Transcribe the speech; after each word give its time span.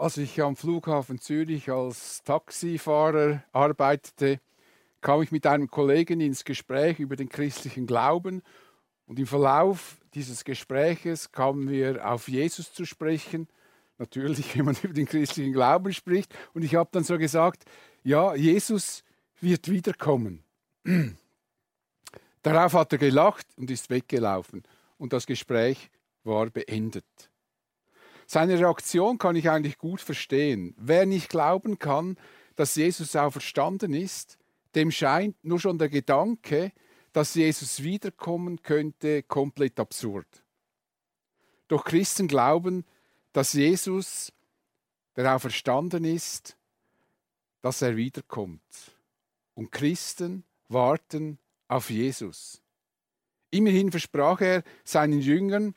Als 0.00 0.16
ich 0.16 0.40
am 0.40 0.54
Flughafen 0.54 1.20
Zürich 1.20 1.72
als 1.72 2.22
Taxifahrer 2.22 3.42
arbeitete, 3.50 4.38
kam 5.00 5.22
ich 5.22 5.32
mit 5.32 5.44
einem 5.44 5.68
Kollegen 5.68 6.20
ins 6.20 6.44
Gespräch 6.44 7.00
über 7.00 7.16
den 7.16 7.28
christlichen 7.28 7.84
Glauben 7.84 8.42
und 9.06 9.18
im 9.18 9.26
Verlauf 9.26 9.98
dieses 10.14 10.44
Gespräches 10.44 11.32
kamen 11.32 11.68
wir 11.68 12.08
auf 12.08 12.28
Jesus 12.28 12.72
zu 12.72 12.84
sprechen. 12.84 13.48
Natürlich, 13.98 14.56
wenn 14.56 14.66
man 14.66 14.76
über 14.80 14.94
den 14.94 15.06
christlichen 15.06 15.52
Glauben 15.52 15.92
spricht. 15.92 16.32
Und 16.54 16.62
ich 16.62 16.76
habe 16.76 16.90
dann 16.92 17.02
so 17.02 17.18
gesagt, 17.18 17.64
ja, 18.04 18.36
Jesus 18.36 19.02
wird 19.40 19.68
wiederkommen. 19.68 20.44
Darauf 22.42 22.74
hat 22.74 22.92
er 22.92 22.98
gelacht 22.98 23.48
und 23.56 23.68
ist 23.68 23.90
weggelaufen. 23.90 24.62
Und 24.96 25.12
das 25.12 25.26
Gespräch 25.26 25.90
war 26.22 26.50
beendet. 26.50 27.27
Seine 28.30 28.58
Reaktion 28.58 29.16
kann 29.16 29.36
ich 29.36 29.48
eigentlich 29.48 29.78
gut 29.78 30.02
verstehen. 30.02 30.74
Wer 30.76 31.06
nicht 31.06 31.30
glauben 31.30 31.78
kann, 31.78 32.18
dass 32.56 32.76
Jesus 32.76 33.16
auferstanden 33.16 33.94
ist, 33.94 34.36
dem 34.74 34.90
scheint 34.90 35.42
nur 35.42 35.58
schon 35.58 35.78
der 35.78 35.88
Gedanke, 35.88 36.72
dass 37.14 37.34
Jesus 37.34 37.82
wiederkommen 37.82 38.62
könnte, 38.62 39.22
komplett 39.22 39.80
absurd. 39.80 40.26
Doch 41.68 41.84
Christen 41.84 42.28
glauben, 42.28 42.84
dass 43.32 43.54
Jesus, 43.54 44.30
der 45.16 45.34
auferstanden 45.34 46.04
ist, 46.04 46.58
dass 47.62 47.80
er 47.80 47.96
wiederkommt. 47.96 48.60
Und 49.54 49.72
Christen 49.72 50.44
warten 50.68 51.38
auf 51.66 51.88
Jesus. 51.88 52.60
Immerhin 53.48 53.90
versprach 53.90 54.42
er 54.42 54.64
seinen 54.84 55.20
Jüngern, 55.20 55.74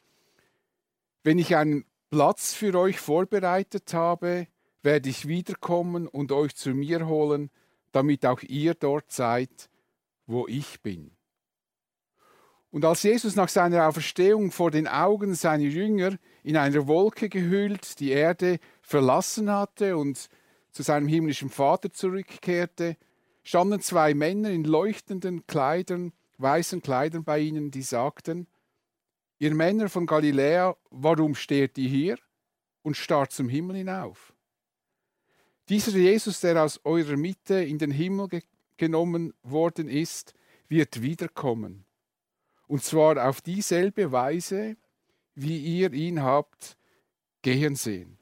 wenn 1.23 1.39
ich 1.39 1.55
einen 1.55 1.85
Platz 2.11 2.53
für 2.53 2.77
euch 2.77 2.99
vorbereitet 2.99 3.93
habe, 3.93 4.47
werde 4.83 5.07
ich 5.07 5.29
wiederkommen 5.29 6.09
und 6.09 6.33
euch 6.33 6.53
zu 6.53 6.71
mir 6.71 7.07
holen, 7.07 7.49
damit 7.93 8.25
auch 8.25 8.41
ihr 8.41 8.73
dort 8.73 9.13
seid, 9.13 9.69
wo 10.25 10.45
ich 10.45 10.81
bin. 10.81 11.11
Und 12.69 12.83
als 12.83 13.03
Jesus 13.03 13.37
nach 13.37 13.47
seiner 13.47 13.87
Auferstehung 13.87 14.51
vor 14.51 14.71
den 14.71 14.89
Augen 14.89 15.35
seiner 15.35 15.63
Jünger 15.63 16.17
in 16.43 16.57
einer 16.57 16.85
Wolke 16.85 17.29
gehüllt 17.29 18.01
die 18.01 18.11
Erde 18.11 18.59
verlassen 18.81 19.49
hatte 19.49 19.95
und 19.95 20.27
zu 20.73 20.83
seinem 20.83 21.07
himmlischen 21.07 21.49
Vater 21.49 21.93
zurückkehrte, 21.93 22.97
standen 23.41 23.79
zwei 23.79 24.13
Männer 24.13 24.49
in 24.49 24.65
leuchtenden 24.65 25.47
Kleidern, 25.47 26.11
weißen 26.39 26.81
Kleidern 26.81 27.23
bei 27.23 27.39
ihnen, 27.39 27.71
die 27.71 27.83
sagten, 27.83 28.47
Ihr 29.41 29.55
Männer 29.55 29.89
von 29.89 30.05
Galiläa, 30.05 30.77
warum 30.91 31.33
steht 31.33 31.75
ihr 31.79 31.89
hier 31.89 32.17
und 32.83 32.95
starrt 32.95 33.31
zum 33.31 33.49
Himmel 33.49 33.77
hinauf? 33.77 34.35
Dieser 35.67 35.97
Jesus, 35.97 36.41
der 36.41 36.63
aus 36.63 36.79
eurer 36.83 37.17
Mitte 37.17 37.55
in 37.55 37.79
den 37.79 37.89
Himmel 37.89 38.27
ge 38.27 38.41
genommen 38.77 39.33
worden 39.41 39.89
ist, 39.89 40.35
wird 40.67 41.01
wiederkommen. 41.01 41.85
Und 42.67 42.83
zwar 42.83 43.27
auf 43.27 43.41
dieselbe 43.41 44.11
Weise, 44.11 44.77
wie 45.33 45.57
ihr 45.57 45.91
ihn 45.91 46.21
habt 46.21 46.77
gehen 47.41 47.75
sehen. 47.75 48.19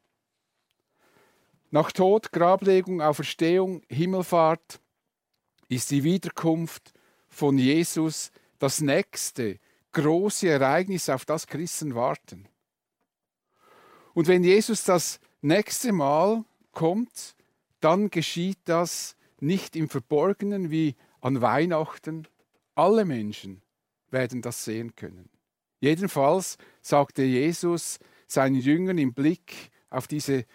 Nach 1.69 1.91
Tod, 1.91 2.31
Grablegung, 2.31 3.01
Auferstehung, 3.01 3.81
Himmelfahrt 3.89 4.79
ist 5.67 5.91
die 5.91 6.05
Wiederkunft 6.05 6.93
von 7.27 7.57
Jesus 7.57 8.31
das 8.57 8.79
nächste, 8.79 9.59
große 9.91 10.47
Ereignis, 10.47 11.09
auf 11.09 11.25
das 11.25 11.47
Christen 11.47 11.95
warten. 11.95 12.47
Und 14.13 14.27
wenn 14.27 14.43
Jesus 14.43 14.83
das 14.83 15.19
nächste 15.41 15.91
Mal 15.91 16.43
kommt, 16.71 17.35
dann 17.79 18.09
geschieht 18.09 18.59
das 18.65 19.15
nicht 19.39 19.75
im 19.75 19.89
Verborgenen 19.89 20.69
wie 20.69 20.95
an 21.21 21.41
Weihnachten. 21.41 22.27
Alle 22.75 23.05
Menschen 23.05 23.61
werden 24.11 24.41
das 24.41 24.65
sehen 24.65 24.95
können. 24.95 25.29
Jedenfalls 25.79 26.57
sagte 26.81 27.23
Jesus 27.23 27.99
seinen 28.27 28.55
Jüngern 28.55 28.97
im 28.97 29.13
Blick 29.13 29.71
auf, 29.89 30.07
diese, 30.07 30.45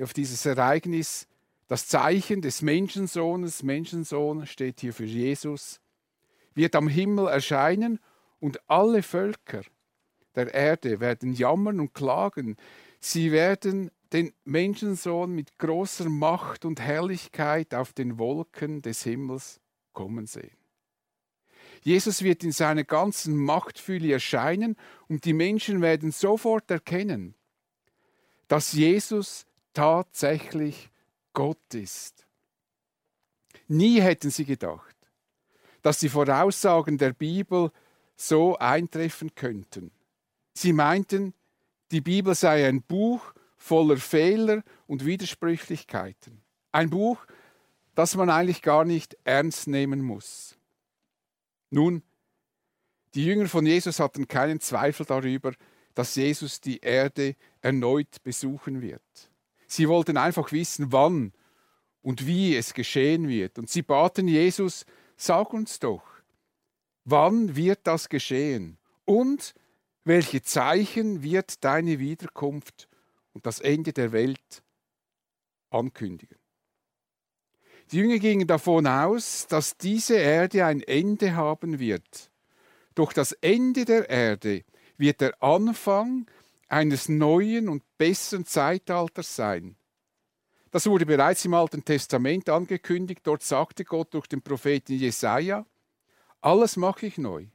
auf 0.00 0.12
dieses 0.12 0.46
Ereignis, 0.46 1.26
das 1.66 1.86
Zeichen 1.86 2.40
des 2.40 2.62
Menschensohnes, 2.62 3.62
Menschensohn 3.62 4.46
steht 4.46 4.80
hier 4.80 4.94
für 4.94 5.04
Jesus, 5.04 5.80
wird 6.54 6.74
am 6.74 6.88
Himmel 6.88 7.26
erscheinen 7.26 7.98
und 8.40 8.60
alle 8.68 9.02
Völker 9.02 9.62
der 10.34 10.52
Erde 10.54 11.00
werden 11.00 11.32
jammern 11.32 11.80
und 11.80 11.94
klagen. 11.94 12.56
Sie 13.00 13.32
werden 13.32 13.90
den 14.12 14.32
Menschensohn 14.44 15.34
mit 15.34 15.58
großer 15.58 16.08
Macht 16.08 16.64
und 16.64 16.80
Herrlichkeit 16.80 17.74
auf 17.74 17.92
den 17.92 18.18
Wolken 18.18 18.82
des 18.82 19.02
Himmels 19.02 19.60
kommen 19.92 20.26
sehen. 20.26 20.56
Jesus 21.82 22.22
wird 22.22 22.44
in 22.44 22.52
seiner 22.52 22.84
ganzen 22.84 23.36
Machtfülle 23.36 24.12
erscheinen 24.12 24.76
und 25.08 25.24
die 25.24 25.32
Menschen 25.32 25.80
werden 25.80 26.10
sofort 26.10 26.70
erkennen, 26.70 27.34
dass 28.48 28.72
Jesus 28.72 29.46
tatsächlich 29.74 30.90
Gott 31.32 31.74
ist. 31.74 32.26
Nie 33.68 34.00
hätten 34.00 34.30
sie 34.30 34.44
gedacht, 34.44 34.96
dass 35.82 36.00
die 36.00 36.08
Voraussagen 36.08 36.98
der 36.98 37.12
Bibel 37.12 37.70
so 38.18 38.58
eintreffen 38.58 39.34
könnten. 39.34 39.92
Sie 40.52 40.72
meinten, 40.72 41.32
die 41.92 42.00
Bibel 42.00 42.34
sei 42.34 42.66
ein 42.66 42.82
Buch 42.82 43.32
voller 43.56 43.96
Fehler 43.96 44.62
und 44.86 45.06
Widersprüchlichkeiten. 45.06 46.42
Ein 46.72 46.90
Buch, 46.90 47.24
das 47.94 48.16
man 48.16 48.28
eigentlich 48.28 48.60
gar 48.60 48.84
nicht 48.84 49.16
ernst 49.24 49.68
nehmen 49.68 50.02
muss. 50.02 50.56
Nun, 51.70 52.02
die 53.14 53.24
Jünger 53.24 53.48
von 53.48 53.64
Jesus 53.64 54.00
hatten 54.00 54.28
keinen 54.28 54.60
Zweifel 54.60 55.06
darüber, 55.06 55.52
dass 55.94 56.14
Jesus 56.14 56.60
die 56.60 56.78
Erde 56.78 57.36
erneut 57.60 58.22
besuchen 58.22 58.82
wird. 58.82 59.30
Sie 59.66 59.88
wollten 59.88 60.16
einfach 60.16 60.52
wissen, 60.52 60.92
wann 60.92 61.32
und 62.02 62.26
wie 62.26 62.56
es 62.56 62.74
geschehen 62.74 63.28
wird. 63.28 63.58
Und 63.58 63.70
sie 63.70 63.82
baten 63.82 64.28
Jesus, 64.28 64.84
sag 65.16 65.52
uns 65.52 65.78
doch, 65.78 66.02
Wann 67.10 67.56
wird 67.56 67.80
das 67.84 68.10
geschehen? 68.10 68.76
Und 69.06 69.54
welche 70.04 70.42
Zeichen 70.42 71.22
wird 71.22 71.64
deine 71.64 71.98
Wiederkunft 71.98 72.86
und 73.32 73.46
das 73.46 73.60
Ende 73.60 73.94
der 73.94 74.12
Welt 74.12 74.62
ankündigen? 75.70 76.36
Die 77.90 77.96
Jünger 77.96 78.18
gingen 78.18 78.46
davon 78.46 78.86
aus, 78.86 79.46
dass 79.46 79.78
diese 79.78 80.16
Erde 80.16 80.66
ein 80.66 80.82
Ende 80.82 81.34
haben 81.34 81.78
wird. 81.78 82.30
Doch 82.94 83.14
das 83.14 83.32
Ende 83.32 83.86
der 83.86 84.10
Erde 84.10 84.64
wird 84.98 85.22
der 85.22 85.42
Anfang 85.42 86.26
eines 86.68 87.08
neuen 87.08 87.70
und 87.70 87.84
besseren 87.96 88.44
Zeitalters 88.44 89.34
sein. 89.34 89.76
Das 90.70 90.84
wurde 90.84 91.06
bereits 91.06 91.42
im 91.46 91.54
Alten 91.54 91.82
Testament 91.82 92.50
angekündigt. 92.50 93.22
Dort 93.22 93.42
sagte 93.42 93.86
Gott 93.86 94.12
durch 94.12 94.26
den 94.26 94.42
Propheten 94.42 94.92
Jesaja: 94.92 95.64
alles 96.40 96.76
mache 96.76 97.06
ich 97.06 97.18
neu. 97.18 97.46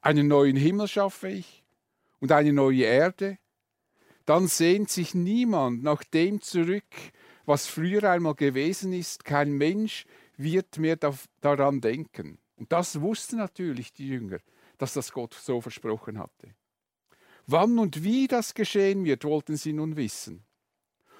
Einen 0.00 0.28
neuen 0.28 0.56
Himmel 0.56 0.88
schaffe 0.88 1.28
ich 1.28 1.64
und 2.20 2.32
eine 2.32 2.52
neue 2.52 2.84
Erde. 2.84 3.38
Dann 4.24 4.48
sehnt 4.48 4.90
sich 4.90 5.14
niemand 5.14 5.82
nach 5.82 6.04
dem 6.04 6.40
zurück, 6.40 6.84
was 7.44 7.66
früher 7.66 8.10
einmal 8.10 8.34
gewesen 8.34 8.92
ist. 8.92 9.24
Kein 9.24 9.52
Mensch 9.52 10.04
wird 10.36 10.78
mehr 10.78 10.98
daran 11.40 11.80
denken. 11.80 12.38
Und 12.56 12.72
das 12.72 13.00
wussten 13.00 13.36
natürlich 13.36 13.92
die 13.92 14.08
Jünger, 14.08 14.38
dass 14.78 14.94
das 14.94 15.12
Gott 15.12 15.34
so 15.34 15.60
versprochen 15.60 16.18
hatte. 16.18 16.54
Wann 17.46 17.78
und 17.78 18.02
wie 18.02 18.26
das 18.26 18.54
geschehen 18.54 19.04
wird, 19.04 19.24
wollten 19.24 19.56
sie 19.56 19.72
nun 19.72 19.96
wissen. 19.96 20.45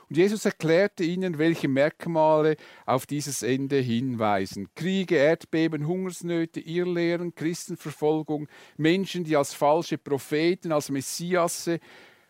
Und 0.09 0.17
Jesus 0.17 0.45
erklärte 0.45 1.03
ihnen, 1.03 1.39
welche 1.39 1.67
Merkmale 1.67 2.57
auf 2.85 3.07
dieses 3.07 3.43
Ende 3.43 3.79
hinweisen. 3.79 4.69
Kriege, 4.75 5.17
Erdbeben, 5.17 5.87
Hungersnöte, 5.87 6.61
Irrlehren, 6.61 7.35
Christenverfolgung, 7.35 8.47
Menschen, 8.77 9.25
die 9.25 9.37
als 9.37 9.53
falsche 9.53 9.99
Propheten, 9.99 10.71
als 10.71 10.91
Messiasse 10.91 11.81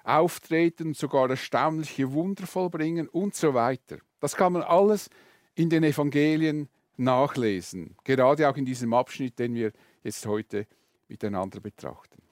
auftreten 0.04 0.88
und 0.88 0.96
sogar 0.96 1.28
erstaunliche 1.28 2.10
Wunder 2.12 2.46
vollbringen 2.46 3.08
und 3.08 3.34
so 3.34 3.52
weiter. 3.52 3.98
Das 4.20 4.36
kann 4.36 4.54
man 4.54 4.62
alles 4.62 5.10
in 5.54 5.68
den 5.68 5.84
Evangelien 5.84 6.68
nachlesen, 6.96 7.96
gerade 8.04 8.48
auch 8.48 8.56
in 8.56 8.64
diesem 8.64 8.94
Abschnitt, 8.94 9.38
den 9.38 9.54
wir 9.54 9.72
jetzt 10.02 10.24
heute 10.24 10.66
miteinander 11.08 11.60
betrachten. 11.60 12.22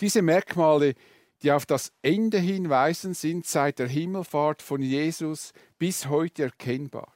Diese 0.00 0.22
Merkmale 0.22 0.94
die 1.42 1.52
auf 1.52 1.66
das 1.66 1.92
Ende 2.02 2.38
hinweisen, 2.38 3.14
sind 3.14 3.46
seit 3.46 3.78
der 3.78 3.88
Himmelfahrt 3.88 4.62
von 4.62 4.82
Jesus 4.82 5.52
bis 5.78 6.06
heute 6.06 6.44
erkennbar. 6.44 7.12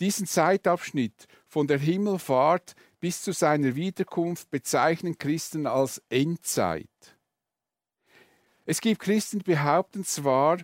Diesen 0.00 0.26
Zeitabschnitt 0.26 1.26
von 1.46 1.66
der 1.66 1.78
Himmelfahrt 1.78 2.74
bis 3.00 3.22
zu 3.22 3.32
seiner 3.32 3.74
Wiederkunft 3.76 4.50
bezeichnen 4.50 5.18
Christen 5.18 5.66
als 5.66 6.02
Endzeit. 6.08 6.88
Es 8.64 8.80
gibt 8.80 9.00
Christen, 9.00 9.40
die 9.40 9.44
behaupten 9.44 10.04
zwar, 10.04 10.58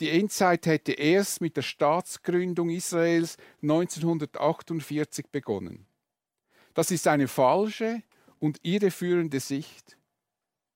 die 0.00 0.10
Endzeit 0.10 0.66
hätte 0.66 0.92
erst 0.92 1.40
mit 1.40 1.56
der 1.56 1.62
Staatsgründung 1.62 2.70
Israels 2.70 3.36
1948 3.62 5.26
begonnen. 5.30 5.86
Das 6.74 6.90
ist 6.90 7.06
eine 7.06 7.28
falsche 7.28 8.02
und 8.38 8.58
irreführende 8.62 9.38
Sicht. 9.40 9.96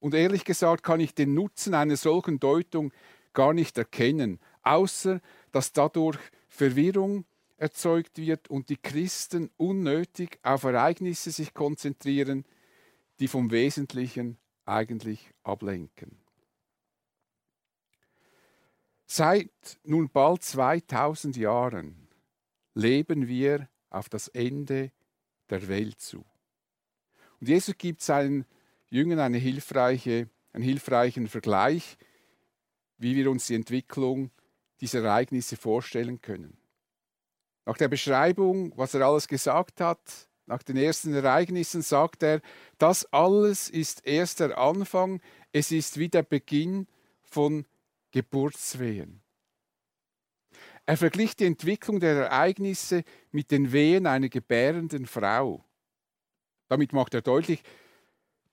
Und 0.06 0.14
ehrlich 0.14 0.44
gesagt 0.44 0.84
kann 0.84 1.00
ich 1.00 1.16
den 1.16 1.34
Nutzen 1.34 1.74
einer 1.74 1.96
solchen 1.96 2.38
Deutung 2.38 2.92
gar 3.32 3.52
nicht 3.52 3.76
erkennen, 3.76 4.38
außer 4.62 5.20
dass 5.50 5.72
dadurch 5.72 6.20
Verwirrung 6.46 7.24
erzeugt 7.56 8.16
wird 8.16 8.48
und 8.48 8.68
die 8.68 8.76
Christen 8.76 9.50
unnötig 9.56 10.38
auf 10.44 10.62
Ereignisse 10.62 11.32
sich 11.32 11.54
konzentrieren, 11.54 12.44
die 13.18 13.26
vom 13.26 13.50
Wesentlichen 13.50 14.38
eigentlich 14.64 15.28
ablenken. 15.42 16.16
Seit 19.06 19.50
nun 19.82 20.08
bald 20.08 20.44
2000 20.44 21.36
Jahren 21.36 22.06
leben 22.74 23.26
wir 23.26 23.68
auf 23.90 24.08
das 24.08 24.28
Ende 24.28 24.92
der 25.50 25.66
Welt 25.66 26.00
zu. 26.00 26.24
Und 27.40 27.48
Jesus 27.48 27.76
gibt 27.76 28.02
seinen 28.02 28.46
Jüngern 28.88 29.18
eine 29.18 29.38
hilfreiche, 29.38 30.28
einen 30.52 30.64
hilfreichen 30.64 31.28
Vergleich, 31.28 31.96
wie 32.98 33.16
wir 33.16 33.30
uns 33.30 33.46
die 33.46 33.54
Entwicklung 33.54 34.30
dieser 34.80 35.02
Ereignisse 35.02 35.56
vorstellen 35.56 36.20
können. 36.20 36.56
Nach 37.64 37.76
der 37.76 37.88
Beschreibung, 37.88 38.72
was 38.76 38.94
er 38.94 39.02
alles 39.02 39.26
gesagt 39.26 39.80
hat, 39.80 40.28
nach 40.46 40.62
den 40.62 40.76
ersten 40.76 41.12
Ereignissen 41.12 41.82
sagt 41.82 42.22
er, 42.22 42.40
das 42.78 43.12
alles 43.12 43.68
ist 43.68 44.06
erst 44.06 44.38
der 44.40 44.56
Anfang, 44.56 45.20
es 45.52 45.72
ist 45.72 45.98
wie 45.98 46.08
der 46.08 46.22
Beginn 46.22 46.86
von 47.22 47.66
Geburtswehen. 48.12 49.20
Er 50.86 50.96
verglich 50.96 51.34
die 51.34 51.46
Entwicklung 51.46 51.98
der 51.98 52.14
Ereignisse 52.14 53.02
mit 53.32 53.50
den 53.50 53.72
Wehen 53.72 54.06
einer 54.06 54.28
gebärenden 54.28 55.06
Frau. 55.06 55.64
Damit 56.68 56.92
macht 56.92 57.14
er 57.14 57.22
deutlich, 57.22 57.62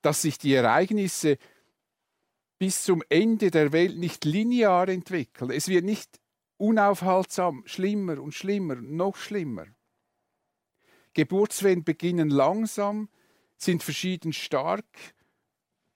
dass 0.04 0.22
sich 0.22 0.38
die 0.38 0.54
Ereignisse 0.54 1.38
bis 2.60 2.84
zum 2.84 3.02
Ende 3.10 3.50
der 3.52 3.72
Welt 3.72 3.98
nicht 3.98 4.26
linear 4.26 4.88
entwickeln. 4.88 5.50
Es 5.50 5.68
wird 5.68 5.84
nicht 5.84 6.22
unaufhaltsam 6.58 7.64
schlimmer 7.66 8.22
und 8.22 8.34
schlimmer, 8.34 8.76
noch 8.76 9.16
schlimmer. 9.16 9.66
Geburtswehen 11.14 11.84
beginnen 11.84 12.30
langsam, 12.30 13.10
sind 13.58 13.84
verschieden 13.84 14.34
stark 14.34 14.86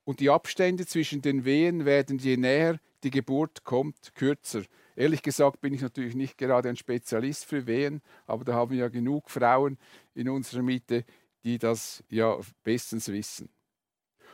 und 0.04 0.20
die 0.20 0.30
Abstände 0.30 0.86
zwischen 0.86 1.22
den 1.22 1.46
Wehen 1.46 1.86
werden, 1.86 2.18
je 2.18 2.38
näher 2.38 2.80
die 3.04 3.12
Geburt 3.12 3.64
kommt, 3.64 4.16
kürzer. 4.16 4.64
Ehrlich 4.96 5.22
gesagt 5.22 5.62
bin 5.62 5.74
ich 5.74 5.82
natürlich 5.82 6.16
nicht 6.16 6.38
gerade 6.38 6.70
ein 6.70 6.76
Spezialist 6.76 7.46
für 7.46 7.68
Wehen, 7.68 8.02
aber 8.26 8.44
da 8.44 8.54
haben 8.54 8.72
wir 8.72 8.80
ja 8.80 8.88
genug 8.88 9.30
Frauen 9.30 9.78
in 10.16 10.30
unserer 10.30 10.64
Mitte, 10.64 11.06
die 11.44 11.58
das 11.58 12.04
ja 12.10 12.40
bestens 12.64 13.08
wissen. 13.10 13.50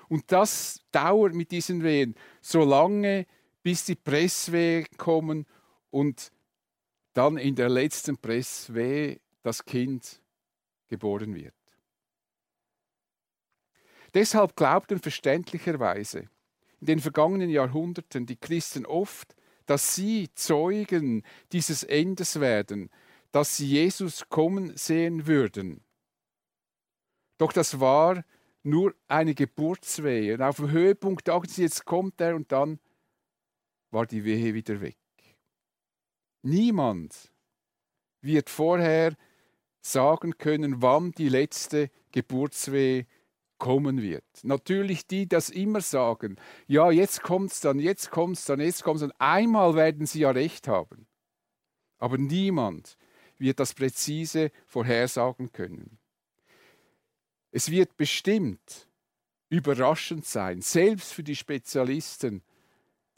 Und 0.10 0.32
das 0.32 0.82
dauert 0.92 1.34
mit 1.34 1.52
diesen 1.52 1.84
Wehen 1.84 2.16
so 2.42 2.64
lange, 2.64 3.26
bis 3.62 3.86
die 3.86 3.96
Presswehen 3.96 4.88
kommen 4.98 5.46
und 5.90 6.32
dann 7.14 7.38
in 7.38 7.56
der 7.56 7.70
letzten 7.70 8.18
Presswehe 8.18 9.20
das 9.42 9.64
Kind 9.64 10.22
geboren 10.90 11.36
wird. 11.36 11.54
Deshalb 14.14 14.56
glaubten 14.56 15.00
verständlicherweise 15.00 16.30
in 16.80 16.88
den 16.88 17.00
vergangenen 17.00 17.50
Jahrhunderten 17.50 18.26
die 18.26 18.36
Christen 18.36 18.86
oft, 18.86 19.36
dass 19.66 19.96
sie 19.96 20.30
Zeugen 20.36 21.24
dieses 21.52 21.84
Endes 21.84 22.40
werden, 22.40 22.90
dass 23.32 23.58
sie 23.58 23.68
Jesus 23.68 24.28
kommen 24.30 24.76
sehen 24.76 25.26
würden. 25.26 25.84
Doch 27.38 27.54
das 27.54 27.80
war 27.80 28.24
nur 28.64 28.96
eine 29.08 29.36
Geburtswehe. 29.36 30.36
Und 30.36 30.42
auf 30.42 30.58
dem 30.58 30.72
Höhepunkt 30.72 31.28
dachten 31.28 31.50
sie, 31.50 31.64
jetzt 31.64 31.86
kommt 31.86 32.20
er 32.22 32.36
und 32.36 32.52
dann 32.52 32.80
war 33.92 34.06
die 34.06 34.24
Wehe 34.24 34.54
wieder 34.54 34.82
weg. 34.82 34.98
Niemand 36.42 37.32
wird 38.22 38.50
vorher 38.50 39.16
sagen 39.82 40.38
können, 40.38 40.82
wann 40.82 41.12
die 41.12 41.30
letzte 41.30 41.92
Geburtswehe 42.12 43.06
kommen 43.58 44.02
wird. 44.02 44.26
Natürlich 44.44 45.08
die, 45.08 45.28
das 45.28 45.50
immer 45.50 45.82
sagen, 45.82 46.38
ja, 46.68 46.92
jetzt 46.92 47.22
kommt's 47.22 47.62
dann, 47.62 47.80
jetzt 47.80 48.12
kommt's 48.12 48.46
dann, 48.46 48.60
jetzt 48.60 48.84
kommt's 48.84 49.02
dann. 49.02 49.14
Einmal 49.20 49.76
werden 49.76 50.06
sie 50.06 50.22
ja 50.22 50.32
recht 50.32 50.68
haben. 50.68 51.08
Aber 51.98 52.18
niemand 52.18 52.98
wird 53.38 53.60
das 53.60 53.74
präzise 53.74 54.52
vorhersagen 54.66 55.52
können. 55.52 55.98
Es 57.56 57.70
wird 57.70 57.98
bestimmt 57.98 58.88
überraschend 59.50 60.26
sein, 60.26 60.62
selbst 60.62 61.14
für 61.14 61.22
die 61.22 61.36
Spezialisten, 61.36 62.42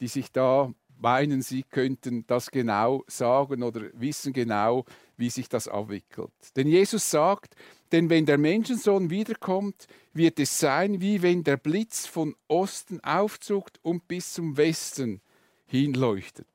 die 0.02 0.10
sich 0.10 0.30
da 0.30 0.74
meinen, 0.98 1.42
sie 1.42 1.64
könnten 1.64 2.28
das 2.28 2.52
genau 2.52 3.06
sagen 3.08 3.64
oder 3.64 3.90
wissen 3.94 4.34
genau, 4.34 4.84
wie 5.16 5.30
sich 5.30 5.48
das 5.48 5.70
abwickelt. 5.70 6.34
Denn 6.58 6.68
Jesus 6.68 7.10
sagt, 7.10 7.56
denn 7.94 8.10
wenn 8.10 8.26
der 8.26 8.38
Menschensohn 8.38 9.10
wiederkommt, 9.10 9.88
wird 10.12 10.38
es 10.42 10.60
sein, 10.60 11.00
wie 11.00 11.22
wenn 11.22 11.46
der 11.46 11.56
Blitz 11.56 12.06
von 12.06 12.36
Osten 12.50 13.00
aufzuckt 13.06 13.80
und 13.84 14.06
bis 14.10 14.34
zum 14.34 14.58
Westen 14.58 15.22
hinleuchtet. 15.66 16.48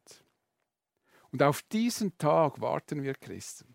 Und 1.33 1.43
auf 1.43 1.63
diesen 1.63 2.19
Tag 2.19 2.61
warten 2.61 3.03
wir 3.03 3.15
Christen. 3.15 3.75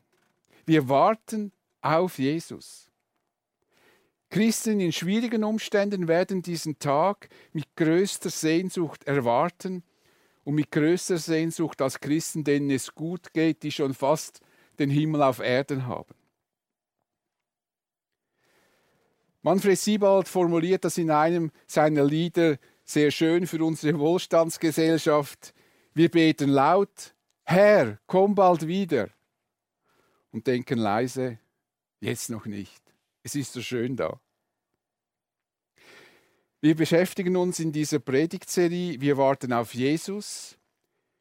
Wir 0.64 0.88
warten 0.90 1.52
auf 1.82 2.20
Jesus. 2.20 2.92
Christen 4.36 4.82
in 4.82 4.92
schwierigen 4.92 5.46
Umständen 5.46 6.10
werden 6.10 6.42
diesen 6.42 6.78
Tag 6.78 7.30
mit 7.54 7.74
größter 7.78 8.30
Sehnsucht 8.30 9.06
erwarten 9.06 9.82
und 10.44 10.56
mit 10.56 10.72
größter 10.72 11.18
Sehnsucht 11.18 11.82
als 11.82 12.02
Christen, 12.02 12.44
denen 12.44 12.70
es 12.70 12.94
gut 12.94 13.32
geht, 13.32 13.64
die 13.64 13.72
schon 13.72 13.94
fast 13.94 14.42
den 14.78 14.90
Himmel 14.90 15.24
auf 15.24 15.40
Erden 15.40 15.88
haben. 15.88 16.14
Manfred 19.42 19.80
Siebald 19.80 20.28
formuliert 20.28 20.84
das 20.84 20.98
in 20.98 21.12
einem 21.12 21.50
seiner 21.66 22.04
Lieder 22.04 22.58
sehr 22.84 23.12
schön 23.12 23.48
für 23.48 23.64
unsere 23.64 23.98
Wohlstandsgesellschaft. 23.98 25.54
Wir 25.94 26.12
beten 26.12 26.50
laut, 26.50 27.16
Herr, 27.44 28.00
komm 28.06 28.36
bald 28.36 28.68
wieder. 28.68 29.12
Und 30.32 30.46
denken 30.46 30.78
leise, 30.78 31.40
jetzt 32.02 32.30
noch 32.30 32.46
nicht. 32.46 32.84
Es 33.24 33.34
ist 33.34 33.54
so 33.54 33.62
schön 33.62 33.96
da. 33.96 34.20
Wir 36.66 36.76
beschäftigen 36.76 37.38
uns 37.38 37.60
in 37.60 37.72
dieser 37.72 38.00
Predigtserie, 38.00 39.00
wir 39.00 39.18
warten 39.18 39.54
auf 39.54 39.76
Jesus, 39.76 40.58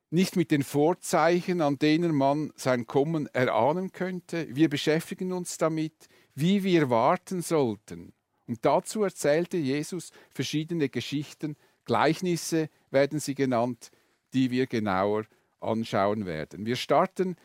nicht 0.08 0.36
mit 0.36 0.50
den 0.50 0.62
Vorzeichen, 0.62 1.60
an 1.60 1.78
denen 1.78 2.14
man 2.14 2.50
sein 2.56 2.86
Kommen 2.86 3.26
erahnen 3.26 3.92
könnte. 3.92 4.46
Wir 4.56 4.70
beschäftigen 4.70 5.32
uns 5.34 5.58
damit, 5.58 6.08
wie 6.34 6.64
wir 6.64 6.88
warten 6.88 7.42
sollten. 7.42 8.14
Und 8.46 8.64
dazu 8.64 9.02
erzählte 9.02 9.58
Jesus 9.58 10.12
verschiedene 10.30 10.88
Geschichten, 10.88 11.56
Gleichnisse 11.84 12.70
werden 12.90 13.20
sie 13.20 13.34
genannt, 13.34 13.90
die 14.32 14.50
wir 14.50 14.66
genauer 14.66 15.26
anschauen 15.60 16.24
werden. 16.24 16.64
Wir 16.64 16.76
starten 16.76 17.36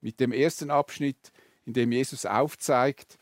mit 0.00 0.18
dem 0.18 0.32
ersten 0.32 0.72
Abschnitt, 0.72 1.30
in 1.66 1.72
dem 1.72 1.92
Jesus 1.92 2.26
aufzeigt, 2.26 3.16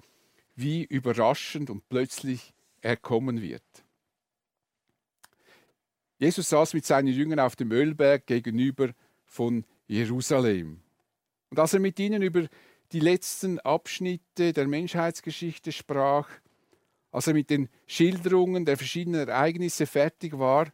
wie 0.56 0.84
überraschend 0.84 1.68
und 1.68 1.86
plötzlich 1.90 2.54
er 2.80 2.96
kommen 2.96 3.42
wird. 3.42 3.81
Jesus 6.22 6.50
saß 6.50 6.74
mit 6.74 6.86
seinen 6.86 7.08
Jüngern 7.08 7.40
auf 7.40 7.56
dem 7.56 7.72
Ölberg 7.72 8.28
gegenüber 8.28 8.90
von 9.24 9.64
Jerusalem. 9.88 10.80
Und 11.50 11.58
als 11.58 11.74
er 11.74 11.80
mit 11.80 11.98
ihnen 11.98 12.22
über 12.22 12.46
die 12.92 13.00
letzten 13.00 13.58
Abschnitte 13.58 14.52
der 14.52 14.68
Menschheitsgeschichte 14.68 15.72
sprach, 15.72 16.28
als 17.10 17.26
er 17.26 17.34
mit 17.34 17.50
den 17.50 17.68
Schilderungen 17.88 18.64
der 18.64 18.76
verschiedenen 18.76 19.28
Ereignisse 19.28 19.84
fertig 19.84 20.38
war, 20.38 20.72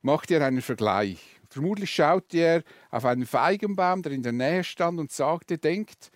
machte 0.00 0.36
er 0.36 0.46
einen 0.46 0.62
Vergleich. 0.62 1.20
Vermutlich 1.50 1.90
schaute 1.90 2.38
er 2.38 2.62
auf 2.90 3.04
einen 3.04 3.26
Feigenbaum, 3.26 4.00
der 4.00 4.12
in 4.12 4.22
der 4.22 4.32
Nähe 4.32 4.64
stand, 4.64 4.98
und 4.98 5.12
sagte, 5.12 5.58
denkt 5.58 6.10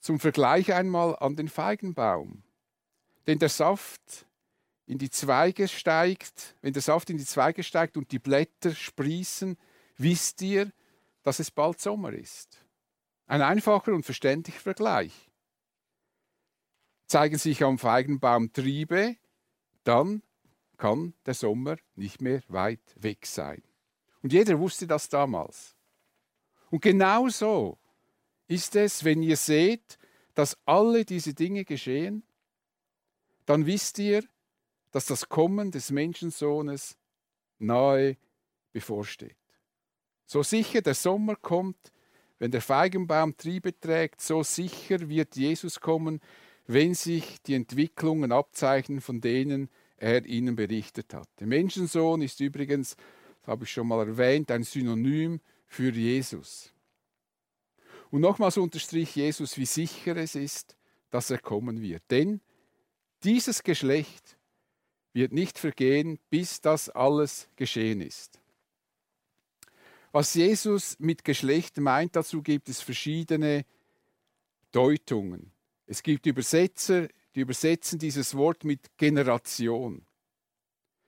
zum 0.00 0.18
Vergleich 0.18 0.72
einmal 0.72 1.14
an 1.16 1.36
den 1.36 1.48
Feigenbaum. 1.48 2.42
Denn 3.26 3.38
der 3.38 3.50
Saft 3.50 4.26
in 4.88 4.96
die 4.96 5.10
Zweige 5.10 5.68
steigt, 5.68 6.56
wenn 6.62 6.72
der 6.72 6.80
Saft 6.80 7.10
in 7.10 7.18
die 7.18 7.26
Zweige 7.26 7.62
steigt 7.62 7.98
und 7.98 8.10
die 8.10 8.18
Blätter 8.18 8.74
sprießen, 8.74 9.58
wisst 9.98 10.40
ihr, 10.40 10.72
dass 11.22 11.40
es 11.40 11.50
bald 11.50 11.78
Sommer 11.78 12.14
ist. 12.14 12.64
Ein 13.26 13.42
einfacher 13.42 13.92
und 13.92 14.04
verständlicher 14.04 14.60
Vergleich. 14.60 15.12
Zeigen 17.06 17.36
sich 17.36 17.62
am 17.62 17.78
Feigenbaum 17.78 18.50
Triebe, 18.54 19.16
dann 19.84 20.22
kann 20.78 21.12
der 21.26 21.34
Sommer 21.34 21.76
nicht 21.94 22.22
mehr 22.22 22.42
weit 22.48 22.80
weg 22.96 23.26
sein. 23.26 23.62
Und 24.22 24.32
jeder 24.32 24.58
wusste 24.58 24.86
das 24.86 25.10
damals. 25.10 25.76
Und 26.70 26.80
genau 26.80 27.28
so 27.28 27.78
ist 28.46 28.74
es, 28.74 29.04
wenn 29.04 29.22
ihr 29.22 29.36
seht, 29.36 29.98
dass 30.34 30.56
alle 30.64 31.04
diese 31.04 31.34
Dinge 31.34 31.66
geschehen, 31.66 32.22
dann 33.44 33.66
wisst 33.66 33.98
ihr, 33.98 34.24
dass 34.90 35.06
das 35.06 35.28
Kommen 35.28 35.70
des 35.70 35.90
Menschensohnes 35.90 36.96
nahe 37.58 38.16
bevorsteht. 38.72 39.36
So 40.26 40.42
sicher 40.42 40.82
der 40.82 40.94
Sommer 40.94 41.36
kommt, 41.36 41.92
wenn 42.38 42.50
der 42.50 42.60
Feigenbaum 42.60 43.36
Triebe 43.36 43.78
trägt, 43.78 44.20
so 44.20 44.42
sicher 44.42 45.08
wird 45.08 45.36
Jesus 45.36 45.80
kommen, 45.80 46.20
wenn 46.66 46.94
sich 46.94 47.42
die 47.42 47.54
Entwicklungen 47.54 48.30
abzeichnen, 48.30 49.00
von 49.00 49.20
denen 49.20 49.68
er 49.96 50.24
ihnen 50.24 50.54
berichtet 50.54 51.12
hat. 51.14 51.28
Der 51.40 51.46
Menschensohn 51.46 52.22
ist 52.22 52.40
übrigens, 52.40 52.96
das 53.40 53.48
habe 53.48 53.64
ich 53.64 53.72
schon 53.72 53.88
mal 53.88 54.06
erwähnt, 54.06 54.50
ein 54.50 54.62
Synonym 54.62 55.40
für 55.66 55.90
Jesus. 55.90 56.72
Und 58.10 58.20
nochmals 58.20 58.56
unterstrich 58.56 59.16
Jesus, 59.16 59.56
wie 59.58 59.66
sicher 59.66 60.16
es 60.16 60.34
ist, 60.34 60.76
dass 61.10 61.30
er 61.30 61.38
kommen 61.38 61.82
wird. 61.82 62.02
Denn 62.10 62.40
dieses 63.24 63.62
Geschlecht 63.62 64.37
wird 65.18 65.32
nicht 65.32 65.58
vergehen, 65.58 66.18
bis 66.30 66.60
das 66.60 66.88
alles 66.88 67.48
geschehen 67.56 68.00
ist. 68.00 68.40
Was 70.12 70.34
Jesus 70.34 70.96
mit 70.98 71.24
Geschlecht 71.24 71.76
meint, 71.78 72.16
dazu 72.16 72.40
gibt 72.40 72.68
es 72.68 72.80
verschiedene 72.80 73.66
Deutungen. 74.72 75.52
Es 75.86 76.02
gibt 76.02 76.26
Übersetzer, 76.26 77.08
die 77.34 77.40
übersetzen 77.40 77.98
dieses 77.98 78.36
Wort 78.36 78.64
mit 78.64 78.96
Generation. 78.96 80.06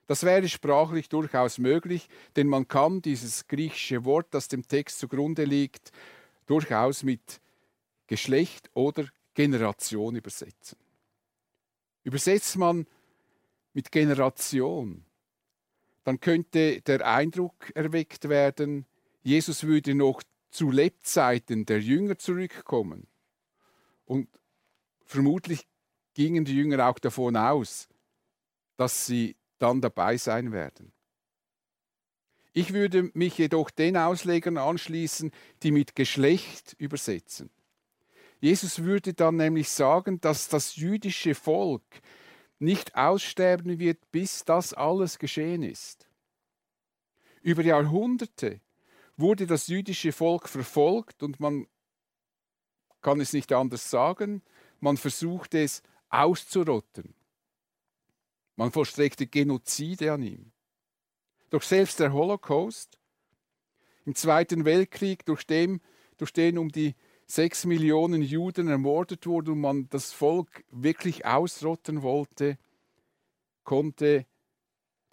Das 0.07 0.23
wäre 0.23 0.47
sprachlich 0.49 1.07
durchaus 1.07 1.57
möglich, 1.57 2.09
denn 2.35 2.47
man 2.47 2.67
kann 2.67 3.01
dieses 3.01 3.47
griechische 3.47 4.03
Wort, 4.03 4.27
das 4.31 4.47
dem 4.49 4.67
Text 4.67 4.99
zugrunde 4.99 5.45
liegt, 5.45 5.91
durchaus 6.47 7.03
mit 7.03 7.39
Geschlecht 8.07 8.69
oder 8.73 9.05
Generation 9.33 10.15
übersetzen. 10.15 10.77
Übersetzt 12.03 12.57
man 12.57 12.85
mit 13.73 13.91
Generation, 13.91 15.05
dann 16.03 16.19
könnte 16.19 16.81
der 16.81 17.05
Eindruck 17.07 17.71
erweckt 17.75 18.29
werden, 18.29 18.85
Jesus 19.21 19.63
würde 19.63 19.93
noch 19.93 20.23
zu 20.49 20.71
Lebzeiten 20.71 21.65
der 21.65 21.79
Jünger 21.79 22.17
zurückkommen. 22.17 23.07
Und 24.05 24.27
vermutlich 25.05 25.67
gingen 26.13 26.43
die 26.43 26.55
Jünger 26.55 26.87
auch 26.89 26.99
davon 26.99 27.37
aus, 27.37 27.87
dass 28.77 29.05
sie 29.05 29.37
dann 29.59 29.79
dabei 29.79 30.17
sein 30.17 30.51
werden. 30.51 30.91
Ich 32.53 32.73
würde 32.73 33.11
mich 33.13 33.37
jedoch 33.37 33.69
den 33.69 33.95
Auslegern 33.95 34.57
anschließen, 34.57 35.31
die 35.63 35.71
mit 35.71 35.95
Geschlecht 35.95 36.75
übersetzen. 36.77 37.49
Jesus 38.41 38.79
würde 38.79 39.13
dann 39.13 39.37
nämlich 39.37 39.69
sagen, 39.69 40.19
dass 40.19 40.49
das 40.49 40.75
jüdische 40.75 41.35
Volk 41.35 41.83
nicht 42.61 42.95
aussterben 42.95 43.79
wird, 43.79 44.11
bis 44.11 44.45
das 44.45 44.73
alles 44.73 45.19
geschehen 45.19 45.63
ist. 45.63 46.07
Über 47.41 47.63
Jahrhunderte 47.63 48.61
wurde 49.17 49.47
das 49.47 49.67
jüdische 49.67 50.11
Volk 50.11 50.47
verfolgt 50.47 51.23
und 51.23 51.39
man 51.39 51.67
kann 53.01 53.19
es 53.19 53.33
nicht 53.33 53.51
anders 53.51 53.89
sagen, 53.89 54.43
man 54.79 54.97
versuchte 54.97 55.63
es 55.63 55.81
auszurotten. 56.09 57.15
Man 58.55 58.71
vollstreckte 58.71 59.25
Genozide 59.25 60.13
an 60.13 60.21
ihm. 60.21 60.51
Doch 61.49 61.63
selbst 61.63 61.99
der 61.99 62.13
Holocaust 62.13 62.99
im 64.05 64.15
Zweiten 64.15 64.65
Weltkrieg, 64.65 65.25
durch 65.25 65.45
den, 65.45 65.81
durch 66.17 66.31
den 66.33 66.57
um 66.57 66.69
die 66.71 66.95
sechs 67.31 67.65
Millionen 67.65 68.21
Juden 68.21 68.67
ermordet 68.67 69.25
wurden 69.25 69.53
und 69.53 69.61
man 69.61 69.89
das 69.89 70.11
Volk 70.11 70.65
wirklich 70.69 71.25
ausrotten 71.25 72.01
wollte, 72.01 72.57
konnte 73.63 74.25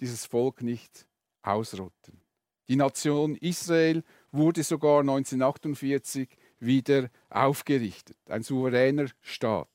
dieses 0.00 0.26
Volk 0.26 0.62
nicht 0.62 1.06
ausrotten. 1.42 2.20
Die 2.66 2.74
Nation 2.74 3.36
Israel 3.36 4.02
wurde 4.32 4.64
sogar 4.64 5.00
1948 5.00 6.28
wieder 6.58 7.08
aufgerichtet, 7.30 8.16
ein 8.28 8.42
souveräner 8.42 9.06
Staat. 9.20 9.68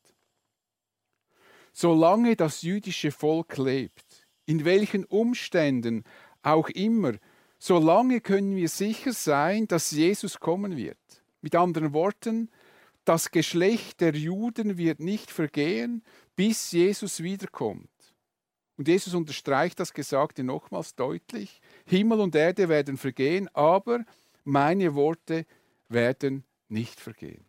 Solange 1.71 2.35
das 2.35 2.61
jüdische 2.61 3.11
Volk 3.11 3.57
lebt, 3.57 4.27
in 4.45 4.65
welchen 4.65 5.05
Umständen 5.05 6.03
auch 6.41 6.67
immer, 6.69 7.13
solange 7.57 8.19
können 8.19 8.57
wir 8.57 8.67
sicher 8.67 9.13
sein, 9.13 9.65
dass 9.67 9.91
Jesus 9.91 10.41
kommen 10.41 10.75
wird. 10.75 11.22
Mit 11.43 11.55
anderen 11.55 11.91
Worten, 11.91 12.49
das 13.03 13.29
Geschlecht 13.29 13.99
der 13.99 14.15
Juden 14.15 14.77
wird 14.77 15.01
nicht 15.01 15.29
vergehen, 15.29 16.01
bis 16.37 16.71
Jesus 16.71 17.21
wiederkommt. 17.21 17.89
Und 18.77 18.87
Jesus 18.87 19.13
unterstreicht 19.13 19.77
das 19.77 19.93
Gesagte 19.93 20.41
nochmals 20.45 20.95
deutlich. 20.95 21.59
Himmel 21.85 22.21
und 22.21 22.33
Erde 22.33 22.69
werden 22.69 22.95
vergehen, 22.95 23.49
aber 23.53 24.05
meine 24.45 24.95
Worte 24.95 25.45
werden 25.89 26.45
nicht 26.69 27.01
vergehen. 27.01 27.45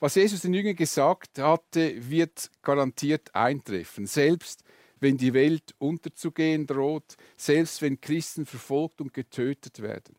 Was 0.00 0.16
Jesus 0.16 0.40
den 0.40 0.54
Jüngern 0.54 0.74
gesagt 0.74 1.38
hatte, 1.38 2.10
wird 2.10 2.50
garantiert 2.62 3.32
eintreffen. 3.32 4.08
Selbst 4.08 4.64
wenn 4.98 5.16
die 5.16 5.32
Welt 5.34 5.72
unterzugehen 5.78 6.66
droht, 6.66 7.16
selbst 7.36 7.80
wenn 7.80 8.00
Christen 8.00 8.44
verfolgt 8.44 9.00
und 9.00 9.14
getötet 9.14 9.80
werden. 9.80 10.16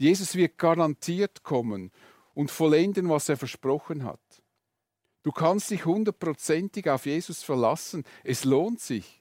Jesus 0.00 0.34
wird 0.34 0.56
garantiert 0.56 1.42
kommen 1.42 1.92
und 2.32 2.50
vollenden, 2.50 3.10
was 3.10 3.28
er 3.28 3.36
versprochen 3.36 4.02
hat. 4.02 4.42
Du 5.22 5.30
kannst 5.30 5.70
dich 5.70 5.84
hundertprozentig 5.84 6.88
auf 6.88 7.04
Jesus 7.04 7.42
verlassen. 7.42 8.04
Es 8.24 8.44
lohnt 8.44 8.80
sich, 8.80 9.20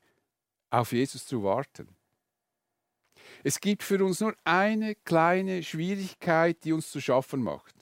auf 0.70 0.94
Jesus 0.94 1.26
zu 1.26 1.44
warten. 1.44 1.90
Es 3.44 3.60
gibt 3.60 3.84
für 3.84 4.02
uns 4.02 4.22
nur 4.22 4.34
eine 4.46 4.96
kleine 4.96 5.64
Schwierigkeit, 5.64 6.64
die 6.64 6.72
uns 6.72 6.90
zu 6.90 7.02
schaffen 7.02 7.44
macht. 7.44 7.76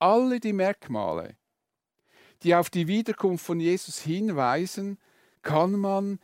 Alle 0.00 0.40
die 0.40 0.52
Merkmale, 0.52 1.36
die 2.42 2.56
auf 2.56 2.70
die 2.70 2.88
Wiederkunft 2.88 3.46
von 3.46 3.60
Jesus 3.60 4.00
hinweisen, 4.00 4.98
kann 5.42 5.78
man 5.78 6.18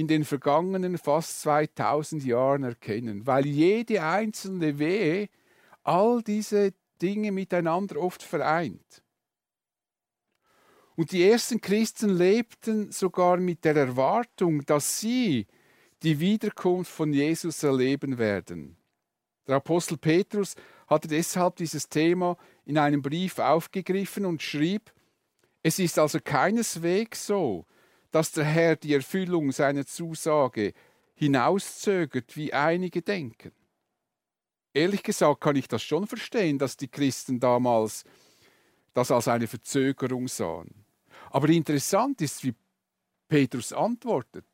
in 0.00 0.08
den 0.08 0.24
vergangenen 0.24 0.96
fast 0.96 1.42
2000 1.42 2.24
Jahren 2.24 2.64
erkennen, 2.64 3.26
weil 3.26 3.44
jede 3.44 4.02
einzelne 4.02 4.78
Wehe 4.78 5.28
all 5.82 6.22
diese 6.22 6.72
Dinge 7.02 7.32
miteinander 7.32 8.00
oft 8.00 8.22
vereint. 8.22 9.02
Und 10.96 11.12
die 11.12 11.22
ersten 11.22 11.60
Christen 11.60 12.08
lebten 12.08 12.92
sogar 12.92 13.36
mit 13.36 13.62
der 13.66 13.76
Erwartung, 13.76 14.64
dass 14.64 15.00
sie 15.00 15.46
die 16.02 16.18
Wiederkunft 16.18 16.90
von 16.90 17.12
Jesus 17.12 17.62
erleben 17.62 18.16
werden. 18.16 18.78
Der 19.46 19.56
Apostel 19.56 19.98
Petrus 19.98 20.54
hatte 20.86 21.08
deshalb 21.08 21.56
dieses 21.56 21.90
Thema 21.90 22.38
in 22.64 22.78
einem 22.78 23.02
Brief 23.02 23.38
aufgegriffen 23.38 24.24
und 24.24 24.42
schrieb, 24.42 24.94
es 25.62 25.78
ist 25.78 25.98
also 25.98 26.20
keineswegs 26.24 27.26
so, 27.26 27.66
dass 28.10 28.32
der 28.32 28.44
Herr 28.44 28.76
die 28.76 28.94
Erfüllung 28.94 29.52
seiner 29.52 29.86
Zusage 29.86 30.72
hinauszögert, 31.14 32.36
wie 32.36 32.52
einige 32.52 33.02
denken. 33.02 33.52
Ehrlich 34.72 35.02
gesagt 35.02 35.40
kann 35.40 35.56
ich 35.56 35.68
das 35.68 35.82
schon 35.82 36.06
verstehen, 36.06 36.58
dass 36.58 36.76
die 36.76 36.88
Christen 36.88 37.40
damals 37.40 38.04
das 38.94 39.10
als 39.10 39.28
eine 39.28 39.46
Verzögerung 39.46 40.28
sahen. 40.28 40.84
Aber 41.30 41.48
interessant 41.48 42.20
ist, 42.20 42.44
wie 42.44 42.54
Petrus 43.28 43.72
antwortet. 43.72 44.44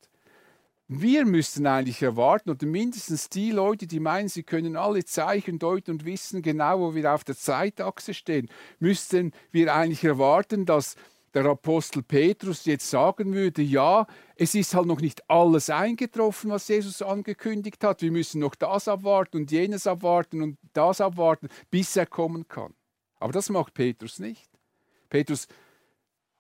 Wir 0.89 1.27
müssen 1.27 1.67
eigentlich 1.67 2.01
erwarten, 2.03 2.51
oder 2.51 2.65
mindestens 2.65 3.29
die 3.29 3.51
Leute, 3.51 3.89
die 3.89 3.99
meinen, 3.99 4.29
sie 4.29 4.45
können 4.45 4.77
alle 4.77 5.05
Zeichen 5.05 5.59
deuten 5.59 5.93
und 5.93 6.05
wissen 6.05 6.43
genau, 6.43 6.79
wo 6.79 6.95
wir 6.95 7.13
auf 7.13 7.25
der 7.25 7.37
Zeitachse 7.37 8.15
stehen, 8.15 8.49
müssten 8.79 9.33
wir 9.51 9.75
eigentlich 9.75 10.05
erwarten, 10.05 10.65
dass 10.65 10.95
der 11.37 11.53
Apostel 11.53 12.03
Petrus 12.03 12.65
jetzt 12.65 12.89
sagen 12.89 13.35
würde, 13.35 13.61
ja, 13.61 14.07
es 14.37 14.55
ist 14.55 14.75
halt 14.75 14.87
noch 14.87 15.01
nicht 15.01 15.29
alles 15.29 15.69
eingetroffen, 15.69 16.51
was 16.51 16.69
Jesus 16.69 17.03
angekündigt 17.03 17.85
hat. 17.85 18.01
Wir 18.01 18.11
müssen 18.11 18.41
noch 18.41 18.55
das 18.55 18.89
abwarten 18.89 19.37
und 19.39 19.51
jenes 19.51 19.87
abwarten 19.87 20.41
und 20.43 20.59
das 20.73 21.01
abwarten, 21.01 21.49
bis 21.71 21.95
er 21.97 22.07
kommen 22.07 22.49
kann. 22.49 22.75
Aber 23.19 23.33
das 23.33 23.51
macht 23.51 23.75
Petrus 23.75 24.19
nicht. 24.19 24.49
Petrus 25.11 25.47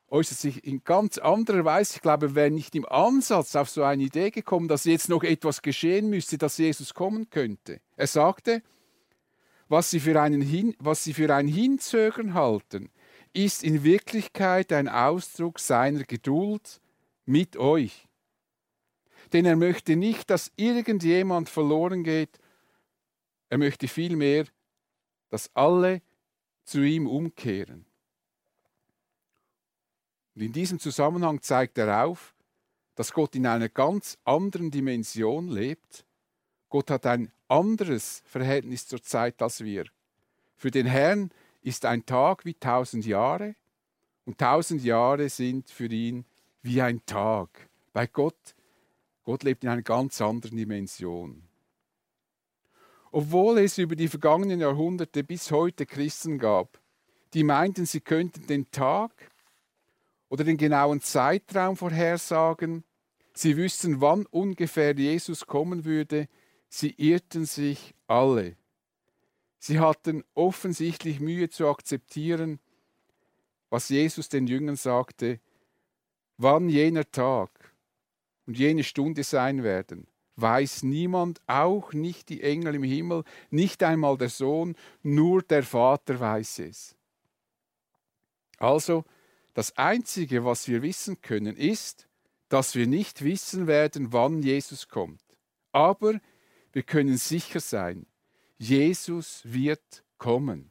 äußert 0.08 0.38
sich 0.38 0.64
in 0.64 0.82
ganz 0.82 1.18
anderer 1.18 1.64
Weise. 1.64 1.96
Ich 1.96 2.02
glaube, 2.02 2.26
er 2.26 2.34
wäre 2.34 2.50
nicht 2.50 2.74
im 2.74 2.86
Ansatz 2.86 3.54
auf 3.54 3.68
so 3.68 3.82
eine 3.82 4.02
Idee 4.02 4.30
gekommen, 4.30 4.68
dass 4.68 4.84
jetzt 4.84 5.08
noch 5.08 5.24
etwas 5.24 5.60
geschehen 5.60 6.08
müsste, 6.08 6.38
dass 6.38 6.58
Jesus 6.58 6.94
kommen 6.94 7.28
könnte. 7.28 7.80
Er 7.96 8.06
sagte, 8.06 8.62
was 9.68 9.90
sie 9.90 10.00
für, 10.00 10.20
einen 10.20 10.40
Hin 10.40 10.74
was 10.78 11.04
sie 11.04 11.12
für 11.12 11.34
ein 11.34 11.48
Hinzögern 11.48 12.34
halten, 12.34 12.88
ist 13.36 13.62
in 13.62 13.84
Wirklichkeit 13.84 14.72
ein 14.72 14.88
Ausdruck 14.88 15.60
seiner 15.60 16.04
Geduld 16.04 16.80
mit 17.24 17.56
euch. 17.56 18.08
Denn 19.32 19.44
er 19.44 19.56
möchte 19.56 19.96
nicht, 19.96 20.30
dass 20.30 20.52
irgendjemand 20.56 21.48
verloren 21.48 22.02
geht, 22.04 22.38
Er 23.48 23.58
möchte 23.58 23.86
vielmehr, 23.86 24.46
dass 25.28 25.54
alle 25.54 26.02
zu 26.64 26.80
ihm 26.80 27.06
umkehren. 27.06 27.86
Und 30.34 30.42
in 30.42 30.52
diesem 30.52 30.78
Zusammenhang 30.78 31.40
zeigt 31.40 31.78
er 31.78 32.04
auf, 32.04 32.34
dass 32.96 33.12
Gott 33.12 33.34
in 33.34 33.46
einer 33.46 33.68
ganz 33.68 34.18
anderen 34.24 34.70
Dimension 34.70 35.48
lebt. 35.48 36.04
Gott 36.68 36.90
hat 36.90 37.06
ein 37.06 37.30
anderes 37.48 38.22
Verhältnis 38.26 38.86
zur 38.86 39.02
Zeit 39.02 39.40
als 39.40 39.62
wir. 39.62 39.86
Für 40.56 40.70
den 40.70 40.86
Herrn 40.86 41.30
ist 41.66 41.85
ein 41.85 42.06
Tag 42.06 42.44
wie 42.44 42.54
tausend 42.54 43.04
Jahre 43.06 43.56
und 44.25 44.38
tausend 44.38 44.85
Jahre 44.85 45.28
sind 45.28 45.68
für 45.68 45.87
ihn 45.87 46.25
wie 46.62 46.80
ein 46.80 47.04
Tag. 47.06 47.68
Bei 47.92 48.06
Gott, 48.06 48.54
Gott 49.25 49.42
lebt 49.42 49.64
in 49.64 49.70
einer 49.70 49.82
ganz 49.82 50.20
anderen 50.20 50.56
Dimension. 50.56 51.42
Obwohl 53.11 53.58
es 53.58 53.78
über 53.78 53.96
die 53.96 54.06
vergangenen 54.06 54.61
Jahrhunderte 54.61 55.25
bis 55.25 55.50
heute 55.50 55.87
Christen 55.87 56.38
gab, 56.38 56.80
die 57.35 57.42
meinten, 57.42 57.85
sie 57.85 58.00
könnten 58.00 58.46
den 58.46 58.70
Tag 58.70 59.11
oder 60.28 60.44
den 60.44 60.58
genauen 60.58 61.00
Zeitraum 61.00 61.76
vorhersagen, 61.76 62.85
sie 63.32 63.56
wüssten, 63.56 64.00
wann 64.00 64.25
ungefähr 64.26 64.94
Jesus 64.94 65.46
kommen 65.46 65.85
würde, 65.85 66.28
sie 66.68 66.94
irrten 66.96 67.44
sich 67.44 67.92
alle. 68.06 68.56
Sie 69.58 69.80
hatten 69.80 70.25
offensichtlich 70.34 71.20
Mühe 71.20 71.48
zu 71.48 71.68
akzeptieren, 71.68 72.60
was 73.70 73.88
Jesus 73.88 74.28
den 74.28 74.46
Jüngern 74.46 74.76
sagte, 74.76 75.40
wann 76.36 76.68
jener 76.68 77.10
Tag 77.10 77.75
und 78.46 78.58
jene 78.58 78.84
Stunde 78.84 79.25
sein 79.25 79.62
werden, 79.62 80.06
weiß 80.36 80.82
niemand, 80.82 81.40
auch 81.46 81.92
nicht 81.92 82.28
die 82.28 82.42
Engel 82.42 82.76
im 82.76 82.82
Himmel, 82.82 83.25
nicht 83.50 83.82
einmal 83.82 84.18
der 84.18 84.28
Sohn, 84.28 84.76
nur 85.02 85.42
der 85.42 85.62
Vater 85.62 86.20
weiß 86.20 86.60
es. 86.60 86.94
Also, 88.58 89.04
das 89.54 89.76
Einzige, 89.76 90.44
was 90.44 90.68
wir 90.68 90.82
wissen 90.82 91.20
können, 91.22 91.56
ist, 91.56 92.06
dass 92.48 92.75
wir 92.75 92.86
nicht 92.86 93.25
wissen 93.25 93.66
werden, 93.66 94.12
wann 94.12 94.42
Jesus 94.42 94.88
kommt. 94.88 95.22
Aber 95.72 96.20
wir 96.72 96.82
können 96.82 97.16
sicher 97.16 97.60
sein, 97.60 98.06
Jesus 98.58 99.42
wird 99.44 100.04
kommen. 100.18 100.70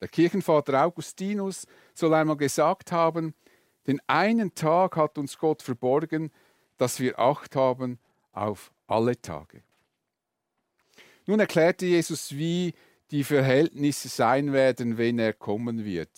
Der 0.00 0.08
Kirchenvater 0.08 0.84
Augustinus 0.84 1.66
soll 1.94 2.14
einmal 2.14 2.36
gesagt 2.36 2.92
haben, 2.92 3.34
den 3.86 4.00
einen 4.06 4.54
Tag 4.54 4.96
hat 4.96 5.18
uns 5.18 5.38
Gott 5.38 5.62
verborgen, 5.62 6.30
dass 6.76 7.00
wir 7.00 7.18
Acht 7.18 7.56
haben 7.56 7.98
auf 8.32 8.72
alle 8.86 9.20
Tage. 9.20 9.62
Nun 11.26 11.40
erklärte 11.40 11.86
Jesus, 11.86 12.32
wie 12.32 12.74
die 13.10 13.24
Verhältnisse 13.24 14.08
sein 14.08 14.52
werden, 14.52 14.98
wenn 14.98 15.18
er 15.18 15.32
kommen 15.32 15.84
wird. 15.84 16.10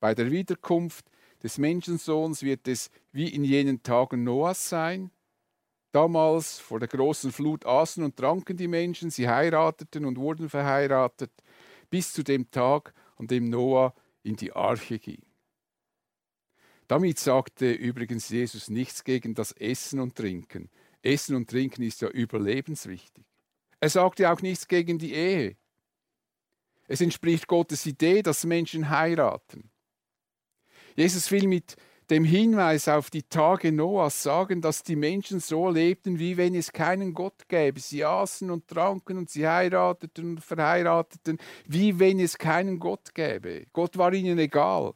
Bei 0.00 0.14
der 0.14 0.30
Wiederkunft 0.30 1.04
des 1.42 1.58
Menschensohns 1.58 2.42
wird 2.42 2.66
es 2.66 2.90
wie 3.12 3.28
in 3.28 3.44
jenen 3.44 3.82
Tagen 3.82 4.24
Noahs 4.24 4.68
sein. 4.68 5.10
Damals 5.92 6.58
vor 6.58 6.80
der 6.80 6.88
großen 6.88 7.32
Flut 7.32 7.64
aßen 7.64 8.04
und 8.04 8.16
tranken 8.16 8.56
die 8.56 8.68
Menschen, 8.68 9.10
sie 9.10 9.28
heirateten 9.28 10.04
und 10.04 10.18
wurden 10.18 10.50
verheiratet, 10.50 11.32
bis 11.88 12.12
zu 12.12 12.22
dem 12.22 12.50
Tag, 12.50 12.92
an 13.16 13.26
dem 13.26 13.48
Noah 13.48 13.94
in 14.22 14.36
die 14.36 14.52
Arche 14.52 14.98
ging. 14.98 15.22
Damit 16.86 17.18
sagte 17.18 17.72
übrigens 17.72 18.28
Jesus 18.28 18.68
nichts 18.68 19.04
gegen 19.04 19.34
das 19.34 19.52
Essen 19.52 20.00
und 20.00 20.14
Trinken. 20.16 20.70
Essen 21.02 21.36
und 21.36 21.50
Trinken 21.50 21.82
ist 21.82 22.00
ja 22.00 22.08
überlebenswichtig. 22.08 23.24
Er 23.80 23.90
sagte 23.90 24.30
auch 24.30 24.42
nichts 24.42 24.68
gegen 24.68 24.98
die 24.98 25.14
Ehe. 25.14 25.56
Es 26.86 27.00
entspricht 27.00 27.46
Gottes 27.46 27.84
Idee, 27.86 28.22
dass 28.22 28.44
Menschen 28.44 28.88
heiraten. 28.88 29.70
Jesus 30.96 31.30
will 31.30 31.46
mit 31.46 31.76
dem 32.10 32.24
Hinweis 32.24 32.88
auf 32.88 33.10
die 33.10 33.22
Tage 33.22 33.70
Noahs 33.70 34.22
sagen, 34.22 34.62
dass 34.62 34.82
die 34.82 34.96
Menschen 34.96 35.40
so 35.40 35.68
lebten, 35.68 36.18
wie 36.18 36.36
wenn 36.36 36.54
es 36.54 36.72
keinen 36.72 37.12
Gott 37.12 37.48
gäbe. 37.48 37.80
Sie 37.80 38.04
aßen 38.04 38.50
und 38.50 38.66
tranken 38.66 39.18
und 39.18 39.30
sie 39.30 39.46
heirateten 39.46 40.30
und 40.30 40.40
verheirateten, 40.40 41.38
wie 41.66 41.98
wenn 41.98 42.18
es 42.18 42.38
keinen 42.38 42.78
Gott 42.78 43.14
gäbe. 43.14 43.66
Gott 43.72 43.98
war 43.98 44.12
ihnen 44.14 44.38
egal. 44.38 44.94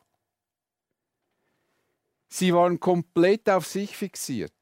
Sie 2.28 2.54
waren 2.54 2.80
komplett 2.80 3.50
auf 3.50 3.66
sich 3.66 3.94
fixiert. 3.94 4.52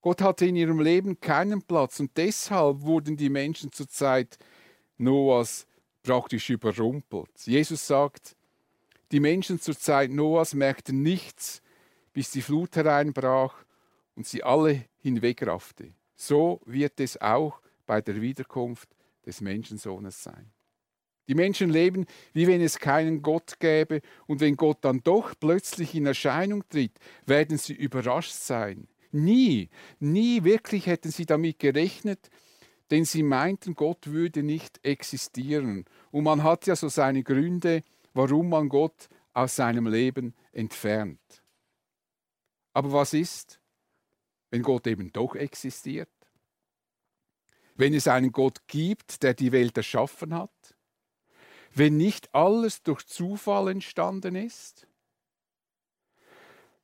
Gott 0.00 0.22
hatte 0.22 0.46
in 0.46 0.56
ihrem 0.56 0.80
Leben 0.80 1.20
keinen 1.20 1.60
Platz 1.60 2.00
und 2.00 2.16
deshalb 2.16 2.80
wurden 2.80 3.18
die 3.18 3.28
Menschen 3.28 3.70
zur 3.70 3.88
Zeit 3.88 4.38
Noahs 4.96 5.66
praktisch 6.02 6.48
überrumpelt. 6.48 7.28
Jesus 7.44 7.86
sagt, 7.86 8.36
die 9.12 9.20
Menschen 9.20 9.60
zur 9.60 9.78
Zeit 9.78 10.10
Noahs 10.10 10.54
merkten 10.54 11.02
nichts, 11.02 11.62
bis 12.12 12.30
die 12.30 12.42
Flut 12.42 12.76
hereinbrach 12.76 13.54
und 14.14 14.26
sie 14.26 14.42
alle 14.42 14.84
hinwegraffte. 14.98 15.92
So 16.16 16.60
wird 16.66 17.00
es 17.00 17.20
auch 17.20 17.60
bei 17.86 18.00
der 18.00 18.20
Wiederkunft 18.20 18.88
des 19.26 19.40
Menschensohnes 19.40 20.22
sein. 20.22 20.50
Die 21.28 21.34
Menschen 21.34 21.70
leben, 21.70 22.06
wie 22.32 22.46
wenn 22.46 22.60
es 22.60 22.78
keinen 22.78 23.22
Gott 23.22 23.60
gäbe, 23.60 24.00
und 24.26 24.40
wenn 24.40 24.56
Gott 24.56 24.78
dann 24.80 25.00
doch 25.02 25.32
plötzlich 25.38 25.94
in 25.94 26.06
Erscheinung 26.06 26.68
tritt, 26.68 26.98
werden 27.24 27.56
sie 27.56 27.74
überrascht 27.74 28.32
sein. 28.32 28.88
Nie, 29.12 29.68
nie 30.00 30.44
wirklich 30.44 30.86
hätten 30.86 31.10
sie 31.10 31.26
damit 31.26 31.58
gerechnet, 31.58 32.30
denn 32.90 33.04
sie 33.04 33.22
meinten, 33.22 33.74
Gott 33.74 34.08
würde 34.08 34.42
nicht 34.42 34.84
existieren. 34.84 35.84
Und 36.10 36.24
man 36.24 36.42
hat 36.42 36.66
ja 36.66 36.74
so 36.74 36.88
seine 36.88 37.22
Gründe, 37.22 37.84
warum 38.12 38.48
man 38.48 38.68
Gott 38.68 39.08
aus 39.32 39.56
seinem 39.56 39.86
Leben 39.86 40.34
entfernt. 40.52 41.42
Aber 42.72 42.92
was 42.92 43.14
ist, 43.14 43.60
wenn 44.50 44.62
Gott 44.62 44.86
eben 44.86 45.12
doch 45.12 45.34
existiert? 45.34 46.08
Wenn 47.76 47.94
es 47.94 48.08
einen 48.08 48.32
Gott 48.32 48.66
gibt, 48.66 49.22
der 49.22 49.34
die 49.34 49.52
Welt 49.52 49.76
erschaffen 49.76 50.34
hat? 50.34 50.76
Wenn 51.72 51.96
nicht 51.96 52.34
alles 52.34 52.82
durch 52.82 53.06
Zufall 53.06 53.68
entstanden 53.68 54.34
ist? 54.34 54.86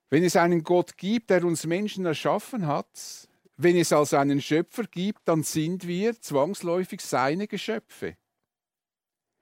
Wenn 0.08 0.22
es 0.22 0.36
einen 0.36 0.62
Gott 0.62 0.96
gibt, 0.96 1.30
der 1.30 1.44
uns 1.44 1.66
Menschen 1.66 2.06
erschaffen 2.06 2.66
hat, 2.66 3.28
wenn 3.56 3.76
es 3.76 3.92
also 3.92 4.16
einen 4.16 4.40
Schöpfer 4.40 4.84
gibt, 4.84 5.20
dann 5.24 5.42
sind 5.42 5.86
wir 5.86 6.20
zwangsläufig 6.20 7.00
seine 7.00 7.48
Geschöpfe. 7.48 8.16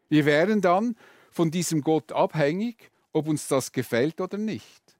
Wir 0.08 0.24
wären 0.24 0.60
dann 0.60 0.96
von 1.34 1.50
diesem 1.50 1.82
Gott 1.82 2.12
abhängig, 2.12 2.92
ob 3.12 3.26
uns 3.26 3.48
das 3.48 3.72
gefällt 3.72 4.20
oder 4.20 4.38
nicht. 4.38 4.96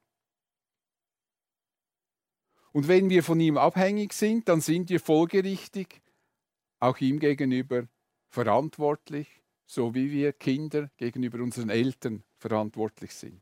Und 2.73 2.89
wenn 2.89 3.09
wir 3.09 3.23
von 3.23 3.39
ihm 3.39 3.57
abhängig 3.57 4.13
sind, 4.13 4.49
dann 4.49 4.61
sind 4.61 4.91
wir 4.91 4.99
folgerichtig 4.99 6.03
auch 6.81 6.99
ihm 6.99 7.21
gegenüber 7.21 7.87
verantwortlich, 8.31 9.29
so 9.65 9.95
wie 9.95 10.11
wir 10.11 10.33
Kinder 10.33 10.91
gegenüber 10.97 11.41
unseren 11.41 11.71
Eltern 11.71 12.25
verantwortlich 12.37 13.15
sind. 13.15 13.41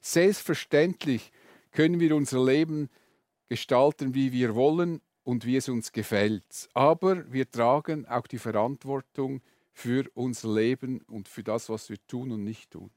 Selbstverständlich 0.00 1.30
können 1.70 2.00
wir 2.00 2.16
unser 2.16 2.44
Leben 2.44 2.90
gestalten, 3.48 4.16
wie 4.16 4.32
wir 4.32 4.56
wollen 4.56 5.00
und 5.22 5.46
wie 5.46 5.56
es 5.56 5.68
uns 5.68 5.92
gefällt. 5.92 6.68
Aber 6.74 7.32
wir 7.32 7.48
tragen 7.48 8.04
auch 8.06 8.26
die 8.26 8.38
Verantwortung 8.38 9.42
für 9.72 10.04
unser 10.14 10.54
Leben 10.54 11.00
und 11.02 11.28
für 11.28 11.42
das, 11.42 11.68
was 11.68 11.88
wir 11.88 11.98
tun 12.06 12.30
und 12.32 12.44
nicht 12.44 12.70
tun. 12.70 12.90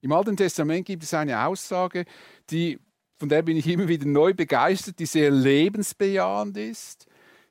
Im 0.00 0.12
Alten 0.12 0.36
Testament 0.36 0.86
gibt 0.86 1.02
es 1.02 1.14
eine 1.14 1.44
Aussage, 1.44 2.04
die, 2.50 2.78
von 3.16 3.28
der 3.28 3.42
bin 3.42 3.56
ich 3.56 3.66
immer 3.66 3.88
wieder 3.88 4.06
neu 4.06 4.32
begeistert, 4.32 4.98
die 4.98 5.06
sehr 5.06 5.30
lebensbejahend 5.30 6.56
ist, 6.56 7.06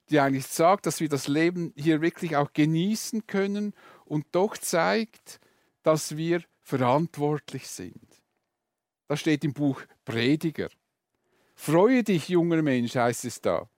die 0.10 0.20
eigentlich 0.20 0.48
sagt, 0.48 0.86
dass 0.86 1.02
wir 1.02 1.10
das 1.10 1.28
Leben 1.28 1.74
hier 1.76 2.02
wirklich 2.02 2.36
auch 2.36 2.54
genießen 2.54 3.28
können 3.28 3.74
und 4.06 4.26
doch 4.32 4.58
zeigt, 4.58 5.40
dass 5.84 6.16
wir 6.16 6.42
verantwortlich 6.62 7.68
sind. 7.68 8.22
Das 9.08 9.20
steht 9.20 9.44
im 9.44 9.54
Buch 9.54 9.82
Prediger. 10.06 10.70
Freue 11.56 12.04
dich, 12.04 12.30
junger 12.30 12.62
Mensch, 12.62 12.96
heißt 12.96 13.26
es 13.26 13.42
da. 13.42 13.70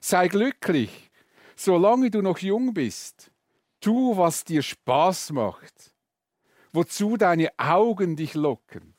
Sei 0.00 0.28
glücklich, 0.28 1.10
solange 1.56 2.10
du 2.10 2.22
noch 2.22 2.38
jung 2.38 2.72
bist. 2.74 3.31
Tu, 3.82 4.16
was 4.16 4.44
dir 4.44 4.62
Spaß 4.62 5.32
macht, 5.32 5.92
wozu 6.72 7.16
deine 7.16 7.50
Augen 7.58 8.14
dich 8.14 8.34
locken. 8.34 8.94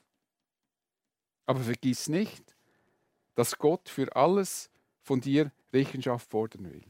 Aber 1.46 1.62
vergiss 1.62 2.10
nicht, 2.10 2.56
dass 3.36 3.58
Gott 3.58 3.88
für 3.88 4.14
alles 4.14 4.70
von 5.02 5.22
dir 5.22 5.54
Rechenschaft 5.72 6.30
fordern 6.30 6.66
will. 6.66 6.84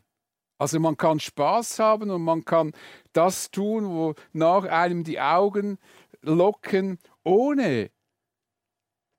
Also 0.58 0.80
man 0.80 0.98
kann 0.98 1.20
Spaß 1.20 1.78
haben 1.78 2.10
und 2.10 2.24
man 2.24 2.44
kann 2.44 2.74
das 3.12 3.52
tun, 3.52 3.88
wo 3.90 4.16
nach 4.32 4.64
einem 4.64 5.04
die 5.04 5.20
Augen 5.20 5.78
locken, 6.22 6.98
ohne 7.24 7.92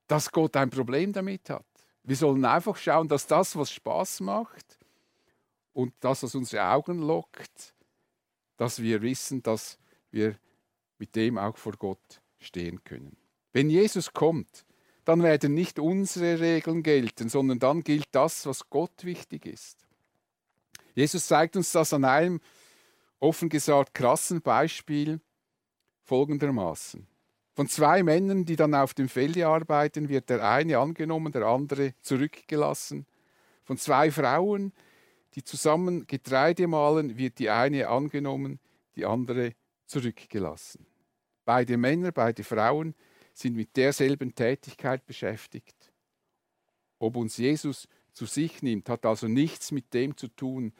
dass 0.09 0.33
Gott 0.33 0.57
ein 0.57 0.71
Problem 0.71 1.13
damit 1.13 1.49
hat. 1.49 1.65
Wir 2.03 2.17
sollen 2.17 2.45
einfach 2.45 2.77
schauen, 2.77 3.07
dass 3.07 3.27
das, 3.27 3.55
was 3.57 3.71
Spaß 3.71 4.21
macht 4.21 4.81
und 5.73 5.95
das, 6.01 6.25
was 6.25 6.35
unsere 6.35 6.67
Augen 6.67 6.99
lockt, 6.99 7.74
dass 8.57 8.83
wir 8.83 9.03
wissen, 9.03 9.43
dass 9.43 9.79
wir 10.11 10.39
mit 10.99 11.17
dem 11.17 11.39
auch 11.39 11.57
vor 11.57 11.73
Gott 11.73 12.21
stehen 12.39 12.83
können. 12.85 13.17
Wenn 13.53 13.71
Jesus 13.71 14.13
kommt, 14.13 14.65
dann 15.05 15.23
werden 15.23 15.55
nicht 15.55 15.79
unsere 15.79 16.41
Regeln 16.41 16.83
gelten, 16.83 17.29
sondern 17.29 17.59
dann 17.59 17.83
gilt 17.83 18.09
das, 18.13 18.47
was 18.47 18.71
Gott 18.71 19.05
wichtig 19.05 19.47
ist. 19.47 19.87
Jesus 20.95 21.27
zeigt 21.27 21.57
uns 21.57 21.73
das 21.73 21.93
an 21.93 22.05
einem 22.05 22.41
offen 23.19 23.49
gesagt 23.49 23.95
krassen 23.95 24.41
Beispiel 24.41 25.21
folgendermaßen. 26.03 27.07
Von 27.55 27.69
zwei 27.69 28.03
Männern, 28.03 28.45
die 28.45 28.57
dann 28.57 28.75
auf 28.75 28.95
dem 28.95 29.09
Felde 29.09 29.47
arbeiten, 29.47 30.09
wird 30.09 30.29
der 30.29 30.49
eine 30.49 30.79
angenommen, 30.79 31.33
der 31.33 31.43
andere 31.43 31.95
zurückgelassen. 32.01 33.07
Von 33.63 33.79
zwei 33.79 34.11
Frauen, 34.11 34.73
die 35.35 35.43
zusammen 35.43 36.07
Getreide 36.07 36.67
mahlen, 36.67 37.19
wird 37.19 37.39
die 37.39 37.51
eine 37.51 37.89
angenommen, 37.89 38.61
die 38.97 39.05
andere 39.05 39.55
zurückgelassen. 39.87 40.87
Beide 41.45 41.77
Männer, 41.77 42.13
beide 42.13 42.45
Frauen 42.45 42.95
sind 43.33 43.57
mit 43.57 43.77
derselben 43.77 44.35
Tätigkeit 44.35 45.05
beschäftigt. 45.07 45.93
Ob 46.99 47.17
uns 47.17 47.37
Jesus 47.37 47.89
zu 48.13 48.27
sich 48.27 48.63
nimmt, 48.63 48.89
hat 48.89 49.05
also 49.05 49.27
nichts 49.27 49.73
mit 49.73 49.93
dem 49.93 50.17
zu 50.17 50.29
tun, 50.29 50.73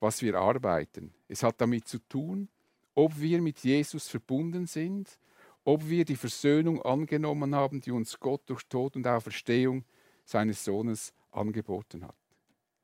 was 0.00 0.20
wir 0.22 0.34
arbeiten. 0.34 1.14
Es 1.28 1.42
hat 1.42 1.60
damit 1.60 1.86
zu 1.86 1.98
tun, 1.98 2.48
ob 2.94 3.20
wir 3.20 3.40
mit 3.40 3.60
Jesus 3.60 4.08
verbunden 4.08 4.66
sind, 4.66 5.18
ob 5.64 5.88
wir 5.88 6.04
die 6.04 6.16
Versöhnung 6.16 6.82
angenommen 6.82 7.54
haben, 7.54 7.80
die 7.80 7.92
uns 7.92 8.18
Gott 8.18 8.42
durch 8.46 8.64
Tod 8.64 8.96
und 8.96 9.06
Auferstehung 9.06 9.84
seines 10.24 10.64
Sohnes 10.64 11.12
angeboten 11.30 12.04
hat. 12.04 12.19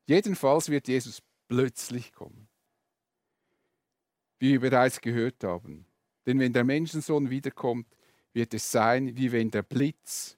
Jedenfalls 0.06 0.68
wird 0.68 0.88
Jesus 0.88 1.22
plötzlich 1.48 2.12
kommen. 2.12 2.48
Wie 4.38 4.52
wir 4.52 4.60
bereits 4.60 5.00
gehört 5.00 5.42
haben. 5.44 5.86
Denn 6.26 6.38
wenn 6.38 6.52
der 6.52 6.64
Menschensohn 6.64 7.30
wiederkommt, 7.30 7.86
wird 8.32 8.52
es 8.54 8.70
sein, 8.70 9.16
wie 9.16 9.32
wenn 9.32 9.50
der 9.50 9.62
Blitz 9.62 10.36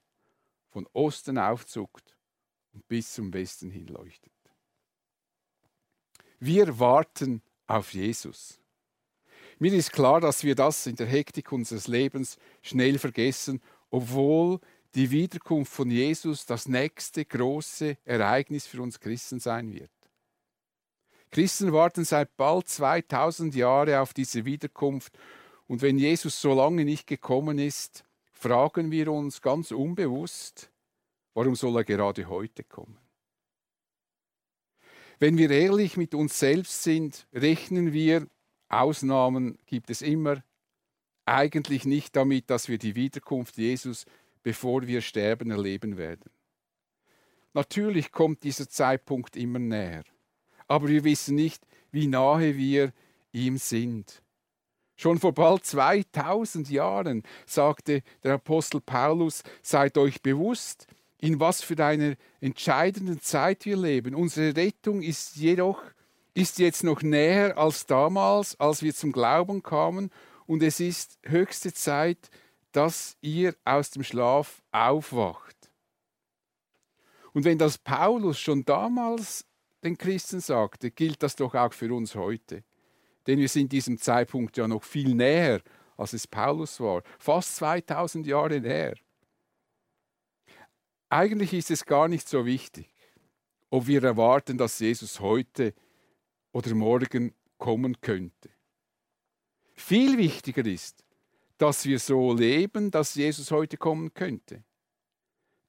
von 0.69 0.87
Osten 0.93 1.39
aufzuckt 1.39 2.17
und 2.73 2.87
bis 2.87 3.15
zum 3.15 3.33
Westen 3.33 3.71
hin 3.71 3.89
leuchtet. 3.89 4.33
Wir 6.39 6.79
warten 6.79 7.43
auf 7.67 7.93
Jesus. 7.93 8.61
Mir 9.59 9.73
ist 9.73 9.93
klar, 9.93 10.21
dass 10.21 10.45
wir 10.45 10.55
das 10.55 10.87
in 10.87 10.95
der 10.95 11.09
Hektik 11.09 11.51
unseres 11.51 11.89
Lebens 11.89 12.39
schnell 12.63 12.99
vergessen, 12.99 13.61
obwohl 13.91 14.61
die 14.94 15.11
Wiederkunft 15.11 15.72
von 15.72 15.90
Jesus 15.90 16.46
das 16.46 16.66
nächste 16.66 17.24
große 17.24 17.98
Ereignis 18.05 18.66
für 18.66 18.83
uns 18.83 18.98
Christen 19.01 19.40
sein 19.40 19.72
wird. 19.72 19.90
Christen 21.31 21.72
warten 21.72 22.05
seit 22.05 22.37
bald 22.37 22.68
2000 22.68 23.55
Jahren 23.55 23.94
auf 23.94 24.14
diese 24.14 24.44
Wiederkunft 24.44 25.18
und 25.66 25.83
wenn 25.83 25.98
Jesus 25.98 26.40
so 26.40 26.55
lange 26.55 26.85
nicht 26.85 27.07
gekommen 27.07 27.59
ist, 27.59 28.05
fragen 28.33 28.90
wir 28.90 29.12
uns 29.12 29.42
ganz 29.42 29.70
unbewusst, 29.70 30.70
warum 31.35 31.55
soll 31.55 31.77
er 31.77 31.85
gerade 31.85 32.29
heute 32.29 32.64
kommen? 32.64 32.96
Wenn 35.18 35.37
wir 35.37 35.51
ehrlich 35.51 35.96
mit 35.96 36.14
uns 36.14 36.38
selbst 36.38 36.83
sind, 36.83 37.27
rechnen 37.33 37.92
wir, 37.92 38.27
Ausnahmen 38.68 39.59
gibt 39.66 39.90
es 39.90 40.01
immer, 40.01 40.42
eigentlich 41.27 41.85
nicht 41.85 42.16
damit, 42.16 42.48
dass 42.48 42.68
wir 42.68 42.79
die 42.79 42.94
Wiederkunft 42.94 43.59
Jesus, 43.59 44.07
bevor 44.42 44.87
wir 44.87 45.01
sterben, 45.01 45.51
erleben 45.51 45.96
werden. 45.96 46.31
Natürlich 47.55 48.12
kommt 48.12 48.44
dieser 48.44 48.68
Zeitpunkt 48.68 49.37
immer 49.37 49.59
näher, 49.59 50.05
aber 50.66 50.88
wir 50.88 51.05
wissen 51.05 51.35
nicht, 51.35 51.66
wie 51.90 52.07
nahe 52.07 52.57
wir 52.57 52.92
ihm 53.33 53.57
sind. 53.57 54.22
Schon 54.96 55.18
vor 55.18 55.33
bald 55.33 55.64
2000 55.64 56.70
Jahren 56.70 57.22
sagte 57.46 58.03
der 58.24 58.35
Apostel 58.35 58.81
Paulus, 58.81 59.42
seid 59.62 59.96
euch 59.96 60.22
bewusst, 60.22 60.87
in 61.20 61.40
was 61.40 61.62
für 61.62 61.85
einer 61.85 62.16
entscheidenden 62.40 63.20
Zeit 63.20 63.64
wir 63.64 63.77
leben. 63.77 64.14
Unsere 64.14 64.57
Rettung 64.57 65.03
ist 65.03 65.37
jedoch 65.37 65.83
ist 66.35 66.59
jetzt 66.59 66.85
noch 66.85 67.03
näher 67.03 67.59
als 67.59 67.87
damals, 67.87 68.59
als 68.61 68.83
wir 68.83 68.94
zum 68.94 69.12
Glauben 69.12 69.62
kamen, 69.62 70.11
und 70.46 70.62
es 70.62 70.81
ist 70.81 71.18
höchste 71.24 71.74
Zeit, 71.74 72.31
dass 72.79 73.17
ihr 73.23 73.57
aus 73.64 73.91
dem 73.91 74.05
Schlaf 74.05 74.62
aufwacht. 74.71 75.73
Und 77.33 77.45
wenn 77.45 77.59
das 77.59 77.77
Paulus 77.77 78.38
schon 78.38 78.64
damals 78.64 79.45
den 79.83 79.99
Christen 79.99 80.38
sagte, 80.38 80.93
gilt 80.93 81.21
das 81.25 81.35
doch 81.35 81.57
auch 81.57 81.73
für 81.73 81.93
uns 81.93 82.14
heute. 82.14 82.62
Denn 83.27 83.41
wir 83.41 83.49
sind 83.49 83.73
diesem 83.73 83.99
Zeitpunkt 83.99 84.57
ja 84.57 84.69
noch 84.69 84.85
viel 84.85 85.12
näher, 85.17 85.61
als 85.97 86.12
es 86.12 86.29
Paulus 86.29 86.79
war. 86.79 87.03
Fast 87.19 87.57
2000 87.57 88.29
Jahre 88.29 88.61
näher. 88.61 88.95
Eigentlich 91.09 91.55
ist 91.55 91.73
es 91.73 91.85
gar 91.85 92.07
nicht 92.07 92.29
so 92.29 92.47
wichtig, 92.47 92.95
ob 93.71 93.88
wir 93.88 94.05
erwarten, 94.05 94.57
dass 94.57 94.79
Jesus 94.79 95.19
heute 95.19 95.75
oder 96.53 96.73
morgen 96.77 97.35
kommen 97.57 98.01
könnte. 98.01 98.51
Viel 99.75 100.17
wichtiger 100.17 100.64
ist, 100.64 101.08
dass 101.59 101.85
wir 101.85 101.99
so 101.99 102.33
leben, 102.33 102.90
dass 102.90 103.14
Jesus 103.14 103.51
heute 103.51 103.77
kommen 103.77 104.14
könnte. 104.14 104.64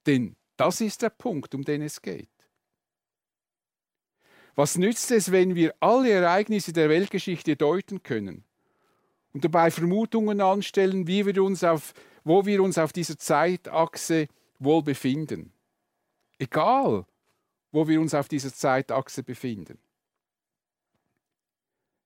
Denn 0.05 0.35
das 0.55 0.81
ist 0.81 1.01
der 1.01 1.09
Punkt, 1.09 1.53
um 1.55 1.63
den 1.63 1.81
es 1.81 2.01
geht. 2.01 2.29
Was 4.55 4.77
nützt 4.77 5.11
es, 5.11 5.31
wenn 5.31 5.55
wir 5.55 5.73
alle 5.79 6.09
Ereignisse 6.11 6.73
der 6.73 6.89
Weltgeschichte 6.89 7.55
deuten 7.55 8.03
können 8.03 8.43
und 9.33 9.43
dabei 9.43 9.71
Vermutungen 9.71 10.41
anstellen, 10.41 11.07
wie 11.07 11.25
wir 11.25 11.43
uns 11.43 11.63
auf, 11.63 11.93
wo 12.23 12.45
wir 12.45 12.61
uns 12.61 12.77
auf 12.77 12.91
dieser 12.91 13.17
Zeitachse 13.17 14.27
wohl 14.59 14.83
befinden? 14.83 15.53
Egal, 16.37 17.05
wo 17.71 17.87
wir 17.87 18.01
uns 18.01 18.13
auf 18.13 18.27
dieser 18.27 18.53
Zeitachse 18.53 19.23
befinden. 19.23 19.79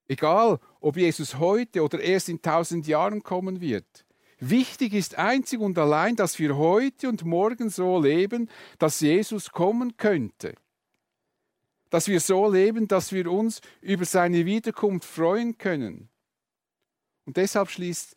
Egal, 0.08 0.60
ob 0.80 0.98
Jesus 0.98 1.40
heute 1.40 1.84
oder 1.84 2.00
erst 2.00 2.30
in 2.30 2.42
tausend 2.42 2.88
Jahren 2.88 3.24
kommen 3.24 3.62
wird. 3.62 4.06
Wichtig 4.40 4.94
ist 4.94 5.18
einzig 5.18 5.60
und 5.60 5.78
allein, 5.78 6.16
dass 6.16 6.38
wir 6.40 6.58
heute 6.58 7.08
und 7.08 7.24
morgen 7.24 7.70
so 7.70 8.02
leben, 8.02 8.50
dass 8.78 9.00
Jesus 9.00 9.52
kommen 9.52 9.96
könnte 9.96 10.56
dass 11.94 12.08
wir 12.08 12.20
so 12.20 12.52
leben, 12.52 12.88
dass 12.88 13.12
wir 13.12 13.32
uns 13.32 13.62
über 13.80 14.04
seine 14.04 14.48
Wiederkunft 14.48 15.08
freuen 15.08 15.60
können. 15.60 16.10
Und 17.26 17.38
deshalb 17.38 17.70
schließt 17.70 18.16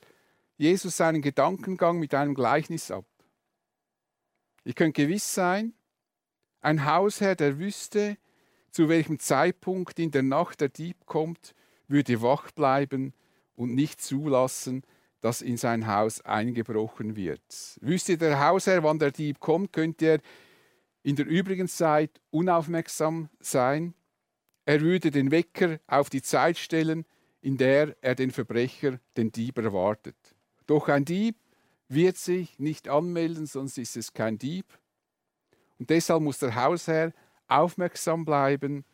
Jesus 0.57 0.96
seinen 0.96 1.20
Gedankengang 1.20 1.99
mit 1.99 2.14
einem 2.14 2.35
Gleichnis 2.35 2.90
ab. 2.90 3.05
Ihr 4.64 4.72
könnt 4.72 4.94
gewiss 4.94 5.35
sein, 5.35 5.75
ein 6.62 6.87
Hausherr, 6.87 7.37
der 7.37 7.59
wüsste, 7.59 8.16
zu 8.70 8.88
welchem 8.88 9.18
Zeitpunkt 9.18 9.99
in 9.99 10.11
der 10.11 10.22
Nacht 10.22 10.62
der 10.62 10.70
Dieb 10.70 11.05
kommt, 11.05 11.55
würde 11.88 12.22
wach 12.22 12.51
bleiben 12.51 13.12
und 13.55 13.75
nicht 13.75 14.01
zulassen, 14.01 14.83
dass 15.20 15.42
in 15.42 15.57
sein 15.57 15.87
Haus 15.87 16.20
eingebrochen 16.20 17.16
wird. 17.16 17.42
Wüsste 17.81 18.18
der 18.18 18.44
Hausherr, 18.46 18.83
wann 18.83 18.99
der 18.99 19.11
Dieb 19.11 19.40
kommt, 19.40 19.72
könnte 19.72 20.07
er 20.07 20.20
in 21.03 21.16
der 21.16 21.27
übrigen 21.27 21.68
Zeit 21.68 22.20
unaufmerksam 22.31 23.29
sein. 23.40 23.94
Er 24.64 24.81
würde 24.81 25.11
den 25.11 25.31
Wecker 25.31 25.79
auf 25.87 26.11
die 26.11 26.22
Zeit 26.22 26.59
stellen, 26.59 27.07
in 27.40 27.57
der 27.57 27.96
er 28.01 28.14
den 28.14 28.33
Verbrecher, 28.33 28.99
den 29.16 29.31
Dieb 29.31 29.59
erwartet. 29.59 30.16
Doch 30.66 30.88
ein 30.88 31.05
Dieb 31.05 31.37
wird 31.88 32.16
sich 32.16 32.59
nicht 32.59 32.88
anmelden, 32.88 33.46
sonst 33.46 33.79
ist 33.79 33.96
es 33.96 34.12
kein 34.12 34.38
Dieb. 34.38 34.66
Und 35.79 35.90
deshalb 35.90 36.22
muss 36.22 36.38
der 36.38 36.55
Hausherr 36.55 37.12
aufmerksam 37.46 38.25
bleiben. 38.25 38.85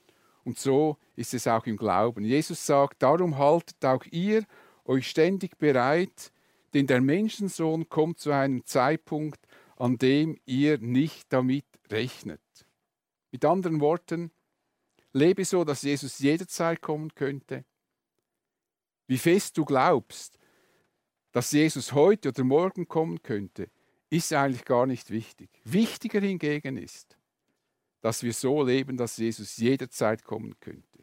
Und 0.44 0.59
so 0.59 0.98
ist 1.16 1.35
es 1.35 1.46
auch 1.46 1.66
im 1.66 1.76
Glauben. 1.76 2.24
Jesus 2.24 2.66
sagt, 2.66 3.02
darum 3.02 3.38
haltet 3.38 3.85
auch 3.85 4.05
ihr 4.11 4.44
euch 4.85 5.09
ständig 5.09 5.59
bereit, 5.59 6.33
denn 6.74 6.87
der 6.87 7.00
Menschensohn 7.00 7.88
kommt 7.88 8.18
zu 8.18 8.33
einem 8.33 8.64
Zeitpunkt, 8.64 9.40
an 9.76 9.98
dem 9.98 10.37
ihr 10.44 10.78
nicht 10.78 11.33
damit 11.33 11.66
rechnet. 11.90 12.40
Mit 13.31 13.44
anderen 13.44 13.81
Worten, 13.81 14.31
lebe 15.12 15.44
so, 15.44 15.64
dass 15.64 15.83
Jesus 15.83 16.18
jederzeit 16.18 16.81
kommen 16.81 17.14
könnte. 17.14 17.64
Wie 19.07 19.18
fest 19.18 19.59
du 19.59 19.64
glaubst, 19.64 20.38
dass 21.33 21.52
Jesus 21.52 21.92
heute 21.92 22.31
oder 22.31 22.44
morgen 22.44 22.88
kommen 22.88 23.22
könnte, 23.22 23.70
ist 24.11 24.33
eigentlich 24.33 24.64
gar 24.64 24.87
nicht 24.87 25.11
wichtig. 25.11 25.50
Wichtiger 25.64 26.20
hingegen 26.20 26.76
ist, 26.76 27.16
dass 28.02 28.22
wir 28.22 28.34
so 28.34 28.62
leben, 28.62 28.98
dass 28.98 29.16
Jesus 29.16 29.56
jederzeit 29.56 30.24
kommen 30.24 30.58
könnte. 30.60 30.98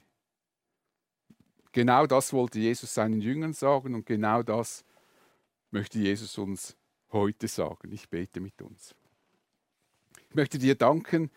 Genau 1.72 2.06
das 2.06 2.34
wollte 2.34 2.60
Jesus 2.60 2.94
seinen 2.94 3.22
Jüngern 3.22 3.54
sagen 3.54 3.96
und 3.96 4.06
genau 4.06 4.44
das 4.44 4.84
möchte 5.72 5.98
Jesus 5.98 6.38
uns 6.38 6.76
heute 7.12 7.48
sagen. 7.48 7.92
Ich 7.92 8.10
bete 8.10 8.40
mit 8.40 8.62
uns. 8.62 8.96
Ich 10.30 10.36
möchte 10.36 10.60
dir 10.60 10.76
danken, 10.76 11.32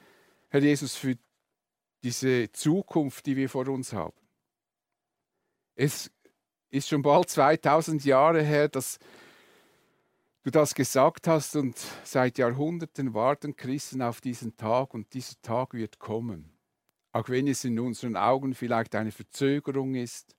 Herr 0.48 0.61
Jesus, 0.61 0.96
für 0.96 1.16
diese 2.03 2.51
Zukunft, 2.53 3.25
die 3.27 3.37
wir 3.37 3.48
vor 3.48 3.68
uns 3.68 3.92
haben. 3.92 4.16
Es 5.77 6.11
ist 6.70 6.88
schon 6.88 7.03
bald 7.03 7.31
2000 7.31 8.05
Jahre 8.05 8.42
her, 8.42 8.68
dass 8.68 8.98
du 10.43 10.51
das 10.51 10.75
gesagt 10.75 11.29
hast 11.29 11.57
und 11.57 11.77
seit 12.05 12.39
Jahrhunderten 12.39 13.15
warten 13.15 13.57
Christen 13.57 14.03
auf 14.03 14.21
diesen 14.21 14.57
Tag 14.57 14.95
und 14.95 15.13
dieser 15.15 15.41
Tag 15.43 15.75
wird 15.75 15.99
kommen. 15.99 16.53
Auch 17.13 17.29
wenn 17.29 17.47
es 17.47 17.65
in 17.65 17.79
unseren 17.79 18.17
Augen 18.17 18.55
vielleicht 18.55 18.95
eine 18.95 19.13
Verzögerung 19.13 19.95
ist, 19.95 20.37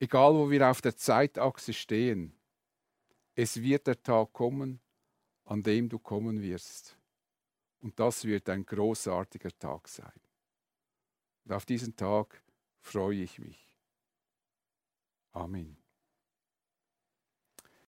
egal 0.00 0.34
wo 0.34 0.50
wir 0.50 0.68
auf 0.68 0.80
der 0.80 0.96
Zeitachse 0.96 1.72
stehen, 1.72 2.34
es 3.34 3.60
wird 3.62 3.86
der 3.86 4.02
Tag 4.02 4.32
kommen, 4.32 4.80
an 5.44 5.62
dem 5.62 5.88
du 5.88 5.98
kommen 5.98 6.42
wirst. 6.42 6.98
Und 7.80 7.98
das 7.98 8.24
wird 8.24 8.48
ein 8.48 8.64
großartiger 8.64 9.56
Tag 9.58 9.88
sein. 9.88 10.12
Und 11.44 11.52
auf 11.52 11.66
diesen 11.66 11.96
Tag 11.96 12.42
freue 12.80 13.22
ich 13.22 13.38
mich. 13.38 13.68
Amen. 15.32 15.81